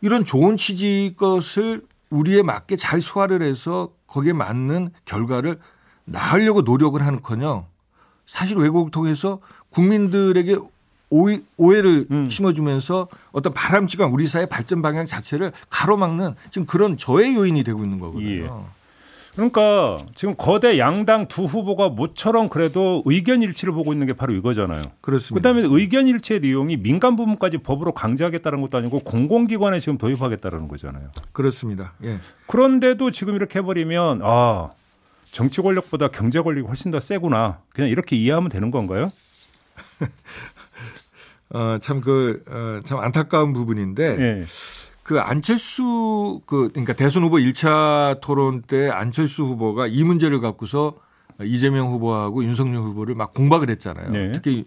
이런 0.02 0.26
좋은 0.26 0.58
취지 0.58 1.14
것을 1.18 1.84
우리에 2.10 2.42
맞게 2.42 2.76
잘 2.76 3.02
소화를 3.02 3.42
해서 3.42 3.92
거기에 4.08 4.34
맞는 4.34 4.92
결과를 5.06 5.60
낳으려고 6.06 6.62
노력을 6.62 7.00
하는커녕 7.02 7.66
사실 8.26 8.58
왜곡을 8.58 8.92
통해서 8.92 9.40
국민들에게 9.70 10.58
오해, 11.12 11.42
오해를 11.58 12.08
음. 12.12 12.30
심어주면서 12.30 13.08
어떤 13.32 13.54
바람직한 13.54 14.12
우리 14.12 14.28
사회 14.28 14.46
발전 14.46 14.82
방향 14.82 15.06
자체를 15.06 15.52
가로막는 15.70 16.36
지금 16.52 16.66
그런 16.68 16.98
저해 16.98 17.34
요인이 17.34 17.64
되고 17.64 17.84
있는 17.84 18.00
거거든요. 18.00 18.30
예. 18.30 18.79
그러니까 19.34 19.98
지금 20.16 20.36
거대 20.38 20.78
양당 20.80 21.28
두 21.28 21.46
후보가 21.46 21.90
모처럼 21.90 22.50
그래도 22.50 23.04
의견 23.06 23.42
일치를 23.42 23.74
보고 23.74 23.94
있는 23.94 24.08
게 24.08 24.14
바로 24.14 24.34
이거잖아요. 24.34 24.82
그렇습니다. 25.02 25.50
그다음에 25.50 25.68
의견 25.74 26.08
일치의 26.08 26.40
내용이 26.42 26.78
민간 26.78 27.16
부문까지 27.16 27.60
법으로 27.60 27.94
강제하겠다는 27.94 28.62
것도 28.62 28.78
아니고 28.78 29.00
공공기관에 29.00 29.80
지금 29.80 29.98
도입하겠다는 29.98 30.68
거잖아요. 30.68 31.12
그렇습니다. 31.32 31.94
예. 32.04 32.18
그런데도 32.48 33.12
지금 33.12 33.36
이렇게 33.36 33.60
해버리면 33.60 34.22
아 34.24 34.72
정치 35.32 35.62
권력보다 35.62 36.10
경제 36.10 36.42
권력이 36.42 36.68
훨씬 36.68 36.92
더 36.92 37.00
세구나. 37.00 37.60
그냥 37.74 37.90
이렇게 37.90 38.16
이해하면 38.16 38.50
되는 38.50 38.72
건가요? 38.72 39.12
어, 41.52 41.78
참 41.80 42.02
그, 42.02 42.44
어, 42.48 42.80
참 42.84 43.00
안타까운 43.00 43.54
부분인데. 43.54 44.18
예. 44.20 44.46
그 45.10 45.20
안철수 45.20 46.40
그 46.46 46.70
그러니까 46.70 46.94
대선 46.94 47.24
후보 47.24 47.38
1차 47.38 48.22
토론 48.22 48.62
때 48.62 48.90
안철수 48.90 49.44
후보가 49.44 49.88
이 49.88 50.04
문제를 50.04 50.40
갖고서 50.40 50.98
이재명 51.42 51.88
후보하고 51.88 52.44
윤석열 52.44 52.84
후보를 52.84 53.16
막 53.16 53.34
공박을 53.34 53.72
했잖아요. 53.72 54.12
네. 54.12 54.32
특히 54.34 54.66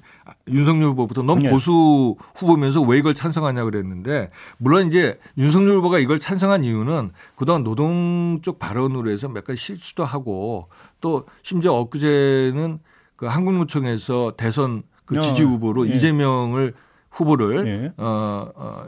윤석열 0.48 0.88
후보부터 0.88 1.22
너무 1.22 1.42
네. 1.42 1.50
보수 1.50 2.16
후보면서 2.34 2.80
왜 2.82 2.98
이걸 2.98 3.14
찬성하냐 3.14 3.62
그랬는데 3.62 4.30
물론 4.58 4.88
이제 4.88 5.20
윤석열 5.38 5.76
후보가 5.76 6.00
이걸 6.00 6.18
찬성한 6.18 6.64
이유는 6.64 7.12
그동안 7.36 7.62
노동 7.62 8.40
쪽 8.42 8.58
발언으로 8.58 9.12
해서 9.12 9.28
몇 9.28 9.44
가지 9.44 9.60
실수도 9.60 10.04
하고 10.04 10.66
또 11.00 11.24
심지어 11.44 11.74
엊그제는 11.74 12.80
그 13.14 13.26
한국노총에서 13.26 14.34
대선 14.36 14.82
그 15.04 15.20
지지 15.20 15.44
어, 15.44 15.46
후보로 15.46 15.82
어, 15.82 15.86
예. 15.86 15.90
이재명을 15.92 16.74
후보를 17.10 17.68
예. 17.68 17.92
어, 17.96 18.04
어 18.04 18.52
어, 18.56 18.84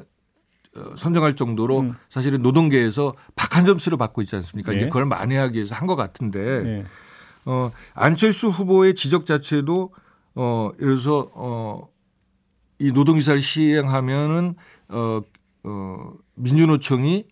선정할 0.97 1.37
정도로 1.37 1.81
음. 1.81 1.95
사실은 2.09 2.43
노동계에서 2.43 3.15
박한 3.37 3.65
점수를 3.65 3.97
받고 3.99 4.23
있지 4.23 4.35
않습니까? 4.37 4.73
네. 4.73 4.79
이제 4.79 4.87
그걸 4.87 5.07
만회하기 5.07 5.57
위해서 5.57 5.75
한 5.75 5.87
것 5.87 5.97
같은데 5.97 6.63
네. 6.63 6.85
어, 7.45 7.71
안철수 7.95 8.49
후보의 8.49 8.95
지적 8.95 9.27
자체도 9.27 9.93
어, 10.35 10.71
예를 10.81 10.95
들어서 10.99 11.31
어, 11.35 11.89
이 12.79 12.91
노동이사를 12.91 13.41
시행하면은 13.41 14.55
어, 14.89 15.21
어, 15.65 16.13
민주노총이 16.35 17.27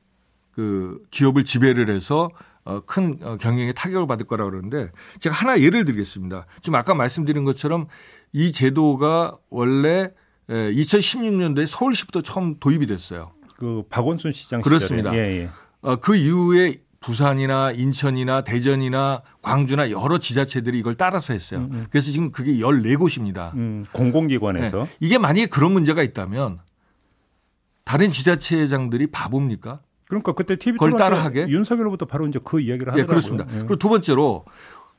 그 0.53 1.03
기업을 1.11 1.45
지배를 1.45 1.95
해서 1.95 2.31
어, 2.65 2.81
큰 2.81 3.19
어, 3.23 3.37
경영에 3.39 3.73
타격을 3.73 4.07
받을 4.07 4.27
거라 4.27 4.45
그러는데 4.45 4.91
제가 5.19 5.35
하나 5.35 5.59
예를 5.61 5.85
들겠습니다. 5.85 6.47
지금 6.61 6.77
아까 6.77 6.95
말씀드린 6.95 7.45
것처럼 7.45 7.87
이 8.33 8.53
제도가 8.53 9.37
원래 9.51 10.11
2016년도에 10.49 11.63
예, 11.63 11.67
서울시부터 11.67 12.23
처음 12.23 12.59
도입이 12.59 12.87
됐어요. 12.87 13.33
그 13.57 13.83
박원순 13.89 14.33
시장 14.33 14.61
그렇습니다. 14.61 15.15
예, 15.15 15.43
예. 15.43 15.51
어, 15.83 15.97
그 15.97 16.17
이후에 16.17 16.81
부산이나 17.01 17.73
인천이나 17.73 18.43
대전이나 18.43 19.23
광주나 19.43 19.91
여러 19.91 20.19
지자체들이 20.19 20.79
이걸 20.79 20.95
따라서 20.95 21.33
했어요. 21.33 21.61
음, 21.61 21.69
음. 21.73 21.87
그래서 21.91 22.13
지금 22.13 22.31
그게 22.31 22.53
14곳입니다. 22.53 23.55
음, 23.55 23.85
공공기관에서. 23.93 24.85
네. 24.85 24.91
이게 25.01 25.19
만약에 25.19 25.47
그런 25.47 25.73
문제가 25.73 26.03
있다면 26.03 26.61
다른 27.85 28.11
지자체장들이 28.11 29.09
바보입니까? 29.09 29.81
그러니까 30.07 30.33
그때 30.33 30.57
TV 30.57 30.75
그걸 30.79 30.97
따라하게 30.97 31.49
윤석열로부터 31.49 32.07
바로 32.07 32.27
이제 32.29 32.39
그 32.45 32.61
이야기를 32.61 32.93
하더라고요. 32.93 33.03
네, 33.03 33.07
그렇습니다. 33.07 33.45
네. 33.47 33.59
그리고 33.59 33.77
두 33.77 33.89
번째로 33.89 34.45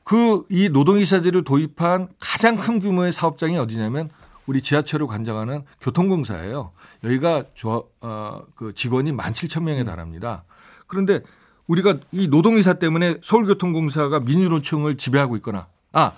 그 0.04 0.44
이 0.50 0.68
노동이사제를 0.68 1.44
도입한 1.44 2.08
가장 2.20 2.56
큰 2.56 2.78
규모의 2.78 3.12
사업장이 3.12 3.56
어디냐면 3.56 4.10
우리 4.46 4.62
지하철을 4.62 5.06
관장하는 5.06 5.64
교통공사예요. 5.80 6.72
여기가 7.02 7.44
저, 7.56 7.86
어, 8.00 8.42
그 8.54 8.74
직원이 8.74 9.12
17,000명에 9.12 9.80
음. 9.80 9.84
달합니다. 9.84 10.44
그런데 10.86 11.20
우리가 11.66 11.98
이 12.12 12.28
노동이사 12.28 12.74
때문에 12.74 13.18
서울교통공사가 13.22 14.20
민주노총을 14.20 14.96
지배하고 14.96 15.36
있거나 15.36 15.68
아 15.92 16.12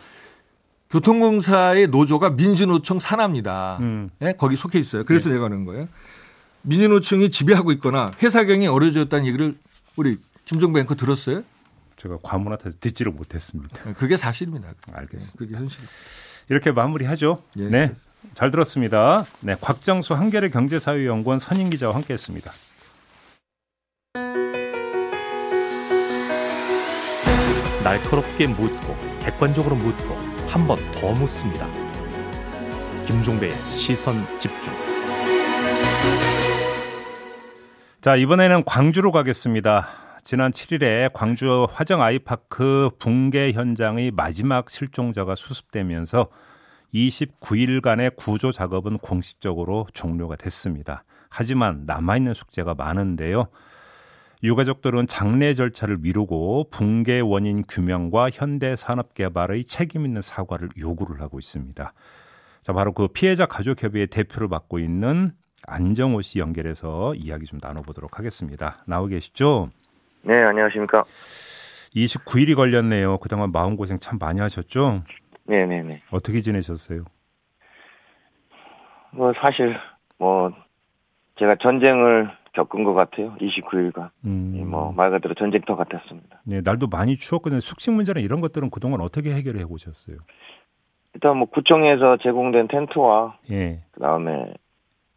교통공사의 0.91 1.89
노조가 1.89 2.31
민주노총 2.31 2.99
산하입니다. 2.99 3.79
음. 3.81 4.11
네? 4.19 4.33
거기 4.33 4.57
속해 4.57 4.79
있어요. 4.79 5.05
그래서 5.05 5.29
네. 5.29 5.35
제가 5.35 5.47
하는 5.47 5.65
거예요. 5.65 5.89
민주노총이 6.63 7.31
지배하고 7.31 7.73
있거나 7.73 8.11
회사 8.23 8.45
경영이 8.45 8.67
어려졌다는 8.67 9.27
얘기를 9.27 9.55
우리 9.95 10.19
김종배 10.47 10.81
앵커 10.81 10.95
들었어요? 10.95 11.43
제가 11.97 12.19
과문한테서 12.23 12.79
듣지를 12.81 13.13
못했습니다. 13.13 13.85
네, 13.85 13.93
그게 13.95 14.17
사실입니다. 14.17 14.75
알겠습니다. 14.93 15.39
그게 15.39 15.55
현실. 15.57 15.81
이렇게 16.49 16.71
마무리하죠. 16.73 17.43
예, 17.57 17.69
네. 17.69 17.95
잘 18.35 18.51
들었습니다. 18.51 19.25
네, 19.41 19.57
곽정수 19.61 20.15
한겨레 20.15 20.51
경제사회연구원 20.51 21.39
선임 21.39 21.71
기자와 21.71 21.95
함께했습니다. 21.95 22.51
날카롭게 27.85 28.49
묻고 28.49 28.97
객관적으로 29.21 29.77
묻고 29.77 30.15
한 30.49 30.67
번 30.67 30.77
더 30.93 31.13
묻습니다. 31.13 31.69
김종배의 33.07 33.55
시선 33.71 34.25
집중. 34.39 34.73
자 38.01 38.17
이번에는 38.17 38.65
광주로 38.65 39.13
가겠습니다. 39.13 39.89
지난 40.25 40.51
7일에 40.53 41.11
광주 41.13 41.67
화정 41.73 42.03
아이파크 42.03 42.91
붕괴 42.99 43.53
현장의 43.53 44.11
마지막 44.13 44.71
실종자가 44.71 45.35
수습되면서 45.37 46.29
29일간의 46.97 48.17
구조 48.17 48.51
작업은 48.51 48.99
공식적으로 48.99 49.87
종료가 49.93 50.37
됐습니다. 50.37 51.05
하지만 51.29 51.83
남아있는 51.87 52.33
숙제가 52.33 52.75
많은데요. 52.75 53.49
유가족들은 54.43 55.07
장례 55.07 55.55
절차를 55.55 55.99
미루고 55.99 56.69
붕괴 56.71 57.21
원인 57.21 57.65
규명과 57.69 58.31
현대 58.33 58.77
산업 58.77 59.15
개발의 59.15 59.65
책임 59.65 60.05
있는 60.05 60.23
사과를 60.23 60.71
요구를 60.79 61.21
하고 61.21 61.39
있습니다. 61.39 61.93
자, 62.63 62.73
바로 62.73 62.93
그 62.93 63.09
피해자 63.09 63.47
가족협의회 63.47 64.07
대표를 64.07 64.49
맡고 64.49 64.79
있는 64.79 65.33
안정호 65.67 66.23
씨 66.23 66.39
연결해서 66.39 67.15
이야기 67.15 67.45
좀 67.47 67.59
나눠보도록 67.63 68.19
하겠습니다. 68.19 68.85
나오 68.87 69.07
계시죠? 69.07 69.71
네, 70.23 70.43
안녕하십니까. 70.43 71.05
29일이 71.95 72.55
걸렸네요. 72.55 73.19
그동안 73.19 73.53
마음고생 73.53 73.99
참 73.99 74.19
많이 74.19 74.41
하셨죠? 74.41 75.03
네네네. 75.47 76.03
어떻게 76.11 76.41
지내셨어요? 76.41 77.05
뭐 79.13 79.33
사실 79.41 79.77
뭐 80.19 80.53
제가 81.39 81.57
전쟁을 81.57 82.31
겪은 82.53 82.85
것 82.85 82.95
같아요. 82.95 83.37
29일간. 83.37 84.11
음. 84.25 84.69
뭐말 84.71 85.11
그대로 85.11 85.35
전쟁터 85.35 85.77
같았습니다. 85.77 86.41
네, 86.45 86.61
날도 86.65 86.89
많이 86.89 87.17
추웠거든요. 87.17 87.61
숙식 87.61 87.93
문제나 87.93 88.21
이런 88.21 88.41
것들은 88.41 88.71
그동안 88.71 89.01
어떻게 89.03 89.33
해결해 89.35 89.67
보셨어요? 89.67 90.17
일단 91.15 91.37
뭐 91.37 91.49
구청에서 91.49 92.19
제공된 92.19 92.69
텐트와 92.69 93.39
예. 93.51 93.83
그다음에 93.93 94.55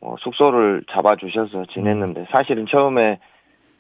뭐 0.02 0.16
숙소를 0.20 0.84
잡아주셔서 0.90 1.66
지냈는데 1.72 2.26
사실은 2.32 2.66
처음에 2.68 3.20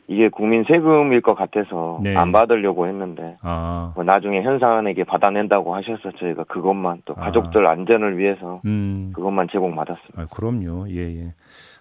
이게 0.10 0.28
국민 0.28 0.64
세금일 0.64 1.22
것 1.22 1.36
같아서 1.36 2.00
네. 2.02 2.16
안 2.16 2.32
받으려고 2.32 2.88
했는데 2.88 3.38
아. 3.42 3.94
뭐 3.96 4.04
나중에 4.04 4.42
현사원에게 4.42 5.04
받아낸다고 5.04 5.76
하셔서 5.76 6.12
저희가 6.18 6.46
그것만 6.46 7.04
또 7.06 7.14
아. 7.16 7.26
가족들 7.26 7.68
안전을 7.68 8.18
위해서 8.18 8.60
음. 8.66 9.12
그것만 9.14 9.48
제공받았습니다. 9.52 10.22
아, 10.22 10.26
그럼요. 10.34 10.90
예, 10.90 10.98
예. 10.98 11.34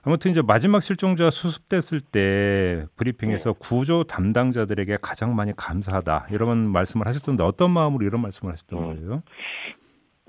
아무튼 0.05 0.31
이제 0.31 0.43
마지막 0.47 0.83
실종자 0.83 1.31
수습됐을 1.31 2.01
때 2.03 2.85
브리핑에서 2.97 3.55
네. 3.55 3.59
구조 3.59 4.05
담당자들에게 4.05 4.99
가장 5.01 5.35
많이 5.35 5.53
감사하다 5.57 6.27
이런 6.31 6.59
말씀을 6.71 7.07
하셨던데 7.07 7.43
어떤 7.43 7.71
마음으로 7.71 8.05
이런 8.05 8.21
말씀을 8.21 8.53
하셨던 8.53 8.79
음. 8.79 8.85
거예요? 8.85 9.23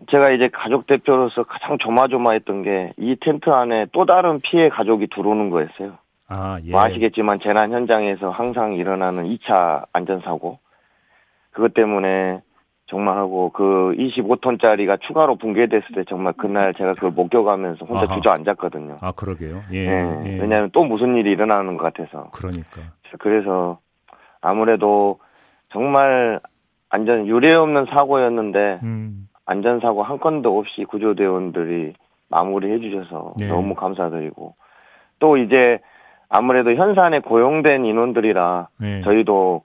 제가 0.10 0.32
이제 0.32 0.48
가족 0.54 0.88
대표로서 0.88 1.44
가장 1.44 1.78
조마조마했던 1.78 2.64
게 2.64 2.94
이 2.98 3.18
텐트 3.20 3.50
안에 3.50 3.88
또 3.92 4.06
다른 4.06 4.40
피해 4.42 4.70
가족이 4.70 5.08
들어오는 5.14 5.50
거였어요. 5.50 5.98
아, 6.30 6.60
예. 6.64 6.72
뭐 6.72 6.82
아시겠지만 6.82 7.40
재난 7.40 7.72
현장에서 7.72 8.30
항상 8.30 8.74
일어나는 8.74 9.26
2차 9.26 9.86
안전사고 9.92 10.60
그것 11.52 11.74
때문에 11.74 12.42
정말 12.86 13.18
하고 13.18 13.52
그 13.52 13.94
25톤짜리가 13.98 15.02
추가로 15.02 15.36
붕괴됐을 15.36 15.96
때 15.96 16.04
정말 16.08 16.34
그날 16.34 16.74
제가 16.74 16.94
그걸 16.94 17.12
목격하면서 17.12 17.86
혼자 17.86 18.06
아하. 18.06 18.16
주저앉았거든요. 18.16 18.98
아, 19.02 19.12
그러게요. 19.12 19.62
예. 19.72 19.90
네, 19.90 20.24
예. 20.26 20.40
왜냐하면 20.40 20.70
또 20.72 20.84
무슨 20.86 21.16
일이 21.16 21.32
일어나는 21.32 21.78
것 21.78 21.94
같아서 21.94 22.30
그러니까. 22.32 22.82
그래서 23.20 23.80
아무래도 24.42 25.20
정말 25.72 26.40
안전 26.90 27.28
유례 27.28 27.54
없는 27.54 27.86
사고였는데 27.86 28.80
음. 28.84 29.30
안전 29.46 29.80
사고 29.80 30.04
한 30.04 30.20
건도 30.20 30.58
없이 30.58 30.84
구조대원들이 30.86 31.94
마무리해 32.30 32.80
주셔서 32.80 33.34
네. 33.38 33.48
너무 33.48 33.76
감사드리고 33.76 34.56
또 35.20 35.38
이제 35.38 35.80
아무래도 36.30 36.74
현산에 36.74 37.20
고용된 37.20 37.86
인원들이라 37.86 38.68
네. 38.78 39.02
저희도 39.02 39.64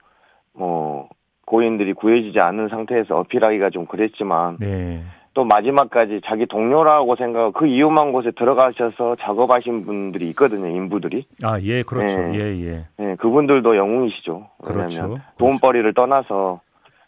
뭐 0.53 1.09
고인들이 1.45 1.93
구해지지 1.93 2.39
않은 2.39 2.69
상태에서 2.69 3.19
어필하기가 3.19 3.69
좀 3.69 3.85
그랬지만 3.85 4.57
네. 4.59 5.03
또 5.35 5.43
마지막까지 5.43 6.21
자기 6.25 6.45
동료라고 6.45 7.15
생각하고 7.17 7.51
그 7.51 7.65
위험한 7.65 8.13
곳에 8.13 8.31
들어가셔서 8.31 9.17
작업하신 9.19 9.85
분들이 9.85 10.29
있거든요 10.29 10.67
인부들이 10.67 11.27
아, 11.43 11.59
예, 11.61 11.83
그렇죠. 11.83 12.17
네. 12.17 12.33
예, 12.35 12.65
예. 12.65 12.85
네, 12.97 13.15
그분들도 13.17 13.77
영웅이시죠 13.77 14.49
왜냐하면 14.63 14.87
그렇죠. 14.89 15.19
돈벌이를 15.37 15.93
떠나서 15.93 16.61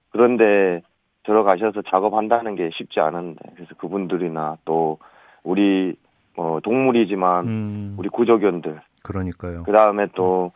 그런데 0.10 0.82
들어가셔서 1.24 1.82
작업한다는 1.84 2.56
게 2.56 2.70
쉽지 2.74 3.00
않은데 3.00 3.40
그래서 3.56 3.74
그분들이나 3.76 4.58
또 4.66 5.00
우리 5.44 5.96
어 6.38 6.60
동물이지만 6.64 7.48
음. 7.48 7.96
우리 7.98 8.10
구조견들 8.10 8.80
그러니까요. 9.04 9.64
그 9.64 9.72
다음에 9.72 10.08
또 10.16 10.52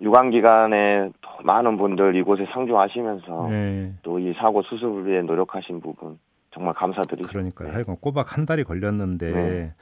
유관 0.00 0.30
기간에 0.30 1.10
또 1.20 1.30
많은 1.44 1.76
분들 1.76 2.16
이곳에 2.16 2.46
상주하시면서 2.52 3.48
네. 3.50 3.92
또이 4.02 4.32
사고 4.34 4.62
수습을 4.62 5.06
위해 5.06 5.20
노력하신 5.22 5.80
부분 5.80 6.18
정말 6.52 6.74
감사드리죠. 6.74 7.28
그러니까요. 7.28 7.68
네. 7.68 7.74
하여간 7.74 7.96
꼬박 8.00 8.36
한 8.36 8.46
달이 8.46 8.64
걸렸는데 8.64 9.32
네. 9.32 9.74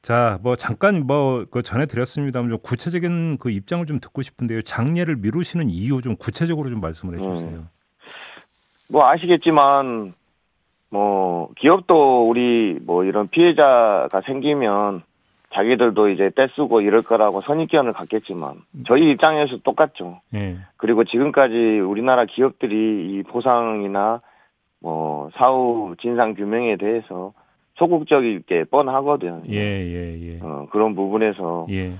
자, 0.00 0.38
뭐 0.42 0.56
잠깐 0.56 1.06
뭐 1.06 1.44
그 1.50 1.62
전해 1.62 1.86
드렸습니다만 1.86 2.50
좀 2.50 2.58
구체적인 2.60 3.36
그 3.38 3.50
입장을 3.50 3.84
좀 3.86 4.00
듣고 4.00 4.22
싶은데요. 4.22 4.62
장례를 4.62 5.16
미루시는 5.16 5.68
이유 5.70 6.00
좀 6.00 6.16
구체적으로 6.16 6.70
좀 6.70 6.80
말씀을 6.80 7.18
해 7.18 7.22
주세요. 7.22 7.50
음. 7.50 7.68
뭐 8.88 9.06
아시겠지만 9.08 10.14
뭐 10.92 11.48
기업도 11.56 12.28
우리 12.28 12.78
뭐 12.84 13.04
이런 13.04 13.26
피해자가 13.28 14.20
생기면 14.26 15.02
자기들도 15.54 16.10
이제 16.10 16.30
떼쓰고 16.36 16.82
이럴 16.82 17.00
거라고 17.00 17.40
선입견을 17.40 17.94
갖겠지만 17.94 18.56
저희 18.86 19.10
입장에서 19.10 19.56
똑같죠. 19.58 20.20
예. 20.34 20.58
그리고 20.76 21.04
지금까지 21.04 21.80
우리나라 21.80 22.26
기업들이 22.26 23.10
이 23.10 23.22
보상이나 23.22 24.20
뭐 24.80 25.30
사후 25.34 25.94
진상 25.98 26.34
규명에 26.34 26.76
대해서 26.76 27.32
소극적이게 27.76 28.64
뻔하거든. 28.64 29.44
예, 29.48 29.56
예, 29.56 30.20
예. 30.20 30.40
어, 30.42 30.66
그런 30.70 30.94
부분에서 30.94 31.68
예. 31.70 31.94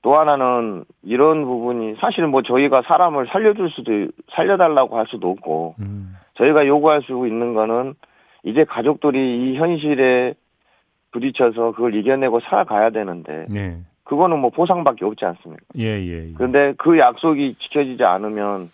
또 0.00 0.16
하나는 0.16 0.84
이런 1.02 1.44
부분이 1.44 1.96
사실 2.00 2.26
뭐 2.26 2.40
저희가 2.40 2.82
사람을 2.82 3.26
살려줄 3.26 3.70
수도 3.70 4.08
살려달라고 4.32 4.96
할 4.96 5.06
수도 5.08 5.30
없고 5.30 5.74
음. 5.80 6.16
저희가 6.34 6.66
요구할 6.66 7.02
수 7.02 7.26
있는 7.26 7.52
거는 7.52 7.94
이제 8.44 8.64
가족들이 8.64 9.52
이 9.52 9.56
현실에 9.56 10.34
부딪혀서 11.12 11.72
그걸 11.72 11.94
이겨내고 11.94 12.40
살아가야 12.40 12.90
되는데 12.90 13.46
네. 13.48 13.78
그거는 14.04 14.38
뭐 14.38 14.50
보상밖에 14.50 15.04
없지 15.04 15.24
않습니까? 15.24 15.64
예, 15.78 15.84
예. 15.84 16.28
예. 16.28 16.32
그런데 16.36 16.74
그 16.76 16.98
약속이 16.98 17.56
지켜지지 17.58 18.04
않으면 18.04 18.70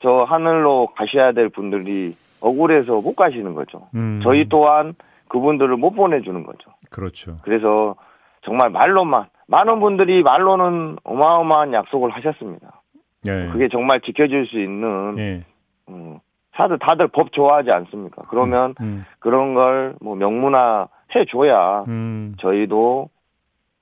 저 0.00 0.24
하늘로 0.24 0.88
가셔야 0.96 1.32
될 1.32 1.48
분들이 1.48 2.16
억울해서 2.40 3.00
못 3.00 3.14
가시는 3.14 3.54
거죠. 3.54 3.88
음. 3.94 4.20
저희 4.22 4.48
또한 4.48 4.94
그분들을 5.28 5.76
못 5.76 5.92
보내주는 5.92 6.42
거죠. 6.42 6.70
그렇죠. 6.90 7.38
그래서 7.42 7.94
정말 8.42 8.70
말로만 8.70 9.26
많은 9.46 9.80
분들이 9.80 10.22
말로는 10.22 10.96
어마어마한 11.04 11.72
약속을 11.72 12.10
하셨습니다. 12.10 12.82
예. 13.28 13.48
그게 13.52 13.68
정말 13.68 14.00
지켜질 14.00 14.46
수 14.46 14.60
있는 14.60 15.18
예. 15.18 15.44
음, 15.88 16.18
다들 16.56 16.78
다들 16.78 17.08
법 17.08 17.32
좋아하지 17.32 17.70
않습니까? 17.70 18.22
그러면 18.28 18.74
음. 18.80 19.04
그런 19.18 19.54
걸 19.54 19.94
뭐 20.00 20.14
명문화 20.16 20.88
해줘야 21.14 21.84
음. 21.88 22.34
저희도 22.38 23.10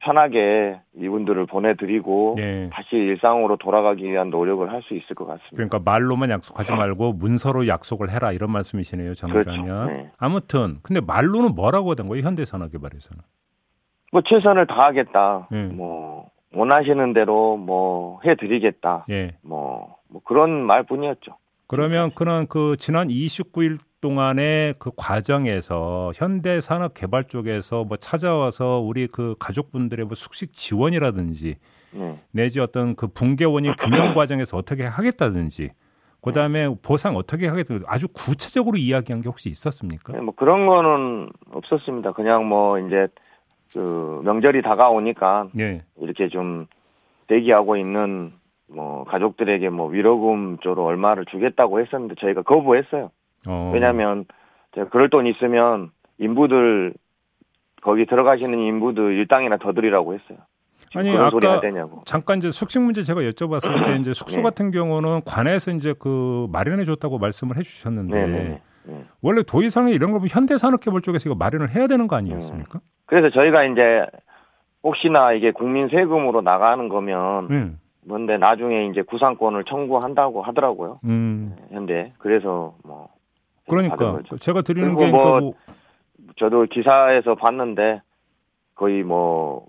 편하게 0.01 0.81
이분들을 0.99 1.47
보내드리고 1.47 2.35
예. 2.39 2.69
다시 2.73 2.97
일상으로 2.97 3.57
돌아가기 3.57 4.05
위한 4.05 4.29
노력을 4.29 4.71
할 4.71 4.83
수 4.83 4.93
있을 4.95 5.15
것 5.17 5.25
같습니다. 5.25 5.57
그러니까 5.57 5.79
말로만 5.83 6.29
약속하지 6.31 6.73
말고 6.73 7.15
문서로 7.15 7.67
약속을 7.69 8.11
해라 8.11 8.33
이런 8.33 8.51
말씀이시네요, 8.53 9.15
정의하면. 9.15 9.65
그렇죠. 9.65 9.85
네. 9.91 10.11
아무튼 10.19 10.79
근데 10.83 11.01
말로는 11.01 11.55
뭐라고 11.55 11.93
하던 11.93 12.09
거예요, 12.09 12.23
현대산업개발에서는? 12.27 13.23
뭐 14.13 14.21
최선을 14.23 14.67
다하겠다. 14.67 15.49
예. 15.53 15.63
뭐 15.69 16.29
원하시는 16.53 17.15
대로 17.15 17.57
뭐 17.57 18.21
해드리겠다. 18.27 19.07
예. 19.11 19.37
뭐, 19.43 19.97
뭐 20.11 20.21
그런 20.25 20.51
말뿐이었죠. 20.67 21.37
그러면 21.67 22.11
그런 22.15 22.47
그 22.47 22.77
지난 22.79 23.09
29일 23.09 23.79
동안의 24.01 24.75
그 24.79 24.91
과정에서 24.97 26.13
현대 26.15 26.61
산업 26.61 26.93
개발 26.93 27.25
쪽에서 27.25 27.85
뭐 27.85 27.97
찾아와서 27.97 28.79
우리 28.81 29.07
그 29.07 29.35
가족분들의 29.39 30.05
뭐 30.05 30.15
숙식 30.15 30.53
지원이라든지 30.53 31.57
네. 31.93 32.21
내지 32.31 32.61
어떤 32.61 32.97
그 32.97 33.07
붕괴 33.07 33.47
원인 33.47 33.75
규명 33.79 34.15
과정에서 34.15 34.59
어떻게 34.59 34.85
하겠다든지 34.85 35.71
그다음에 36.21 36.75
보상 36.83 37.17
어떻게 37.17 37.47
하겠다든지 37.47 37.85
아주 37.87 38.09
구체적으로 38.09 38.77
이야기한 38.77 39.23
게 39.23 39.29
혹시 39.29 39.49
있었습니까? 39.49 40.13
네, 40.13 40.21
뭐 40.21 40.35
그런 40.35 40.67
거는 40.67 41.31
없었습니다. 41.53 42.13
그냥 42.13 42.47
뭐 42.47 42.79
이제 42.79 43.09
그 43.73 44.21
명절이 44.25 44.63
다가오니까 44.63 45.49
예. 45.59 45.83
이렇게 46.01 46.29
좀 46.29 46.67
대기하고 47.27 47.77
있는 47.77 48.33
뭐 48.75 49.05
가족들에게 49.05 49.69
뭐 49.71 49.89
위로금 49.89 50.59
쪽으로 50.59 50.85
얼마를 50.85 51.25
주겠다고 51.27 51.81
했었는데 51.81 52.17
저희가 52.21 52.43
거부했어요. 52.43 53.11
어. 53.49 53.71
왜냐하면 53.75 54.25
제가 54.75 54.89
그럴 54.89 55.11
돈 55.11 55.27
있으면 55.27 55.91
인부들 56.19 56.95
거기 57.83 58.07
들어가시는 58.07 58.59
인부들 58.59 59.13
일당이나 59.15 59.59
더 59.59 59.73
드리라고 59.73 60.15
했어요. 60.15 60.39
아니, 60.97 61.11
아까. 61.17 61.31
잠깐 62.05 62.39
이제 62.39 62.51
숙식 62.51 62.81
문제 62.81 63.03
제가 63.03 63.21
여쭤봤을 63.23 63.85
때 63.85 63.97
이제 63.97 64.13
숙소 64.13 64.37
네. 64.37 64.43
같은 64.43 64.71
경우는 64.71 65.23
관에서 65.25 65.73
이제 65.73 65.93
그 65.99 66.47
마련해 66.53 66.85
줬다고 66.85 67.19
말씀을 67.19 67.57
해주셨는데 67.57 68.27
네네. 68.27 68.61
네. 68.85 69.05
원래 69.21 69.43
도의상에 69.43 69.93
이런 69.93 70.13
거 70.13 70.19
보면 70.19 70.29
현대산업개발 70.31 71.01
쪽에서 71.01 71.29
이거 71.29 71.35
마련을 71.35 71.75
해야 71.75 71.89
되는 71.89 72.07
거 72.07 72.15
아니었습니까? 72.17 72.81
그래서 73.07 73.31
저희가 73.31 73.65
이제 73.65 74.07
혹시나 74.85 75.33
이게 75.33 75.51
국민 75.51 75.89
세금으로 75.89 76.43
나가는 76.43 76.89
거면 76.89 77.79
음. 78.05 78.09
뭔데 78.09 78.37
나중에 78.37 78.87
이제 78.87 79.03
구상권을 79.03 79.65
청구한다고 79.65 80.43
하더라고요. 80.43 81.01
음. 81.05 81.57
현대. 81.71 82.13
그래서 82.19 82.75
뭐 82.85 83.09
그러니까. 83.69 84.21
제가 84.41 84.63
드리는 84.63 84.91
게 84.97 85.11
그러니까 85.11 85.41
뭐뭐 85.41 85.55
저도 86.37 86.67
기사에서 86.67 87.35
봤는데 87.35 88.03
거의 88.75 89.03
뭐 89.03 89.67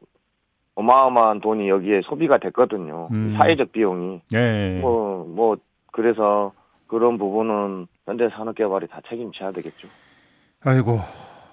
어마어마한 0.76 1.39
돈이 1.39 1.69
여기에 1.69 2.02
소비가 2.04 2.38
됐거든요. 2.38 3.08
음. 3.12 3.36
사회적 3.38 3.71
비용이. 3.71 4.21
예. 4.34 4.80
뭐, 4.82 5.26
뭐, 5.26 5.56
그래서 5.91 6.52
그런 6.88 7.17
부분은 7.17 7.88
현대산업개발이 8.06 8.88
다 8.88 9.00
책임져야 9.08 9.52
되겠죠. 9.54 9.88
아이고 10.63 11.00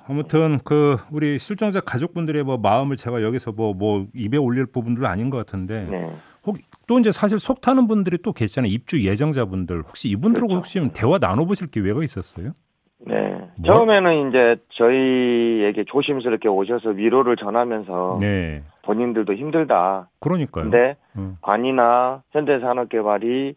아무튼 0.09 0.59
그 0.65 0.97
우리 1.11 1.39
실종자 1.39 1.81
가족분들의 1.81 2.43
뭐 2.43 2.59
마음을 2.59 2.97
제가 2.97 3.23
여기서 3.23 3.53
뭐뭐 3.53 4.09
입에 4.15 4.37
올릴 4.37 4.67
부분도 4.67 5.07
아닌 5.07 5.31
것 5.31 5.37
같은데 5.37 5.87
네. 5.89 6.13
혹 6.47 6.57
또 6.93 6.99
이제 6.99 7.11
사실 7.11 7.39
속 7.39 7.61
타는 7.63 7.87
분들이 7.89 8.19
또 8.19 8.33
계시잖아요. 8.35 8.71
입주 8.71 9.03
예정자분들 9.03 9.83
혹시 9.83 10.09
이분들하고 10.09 10.49
그렇죠. 10.49 10.59
혹시 10.59 10.79
좀 10.79 10.91
대화 10.93 11.19
나눠보실 11.19 11.71
기회가 11.71 12.05
있었어요? 12.05 12.53
네. 12.99 13.31
뭐? 13.57 13.65
처음에는 13.65 14.29
이제 14.29 14.57
저희에게 14.71 15.85
조심스럽게 15.85 16.49
오셔서 16.49 16.91
위로를 16.91 17.37
전하면서 17.37 18.19
네, 18.21 18.63
본인들도 18.83 19.33
힘들다. 19.35 20.11
그러니까요. 20.21 20.65
근데 20.65 20.97
음. 21.17 21.39
관이나 21.41 22.23
현대산업개발이 22.33 23.55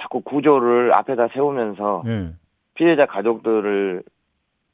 자꾸 0.00 0.20
구조를 0.22 0.94
앞에다 0.94 1.28
세우면서 1.34 2.04
네, 2.06 2.32
피해자 2.74 3.06
가족들을 3.06 4.02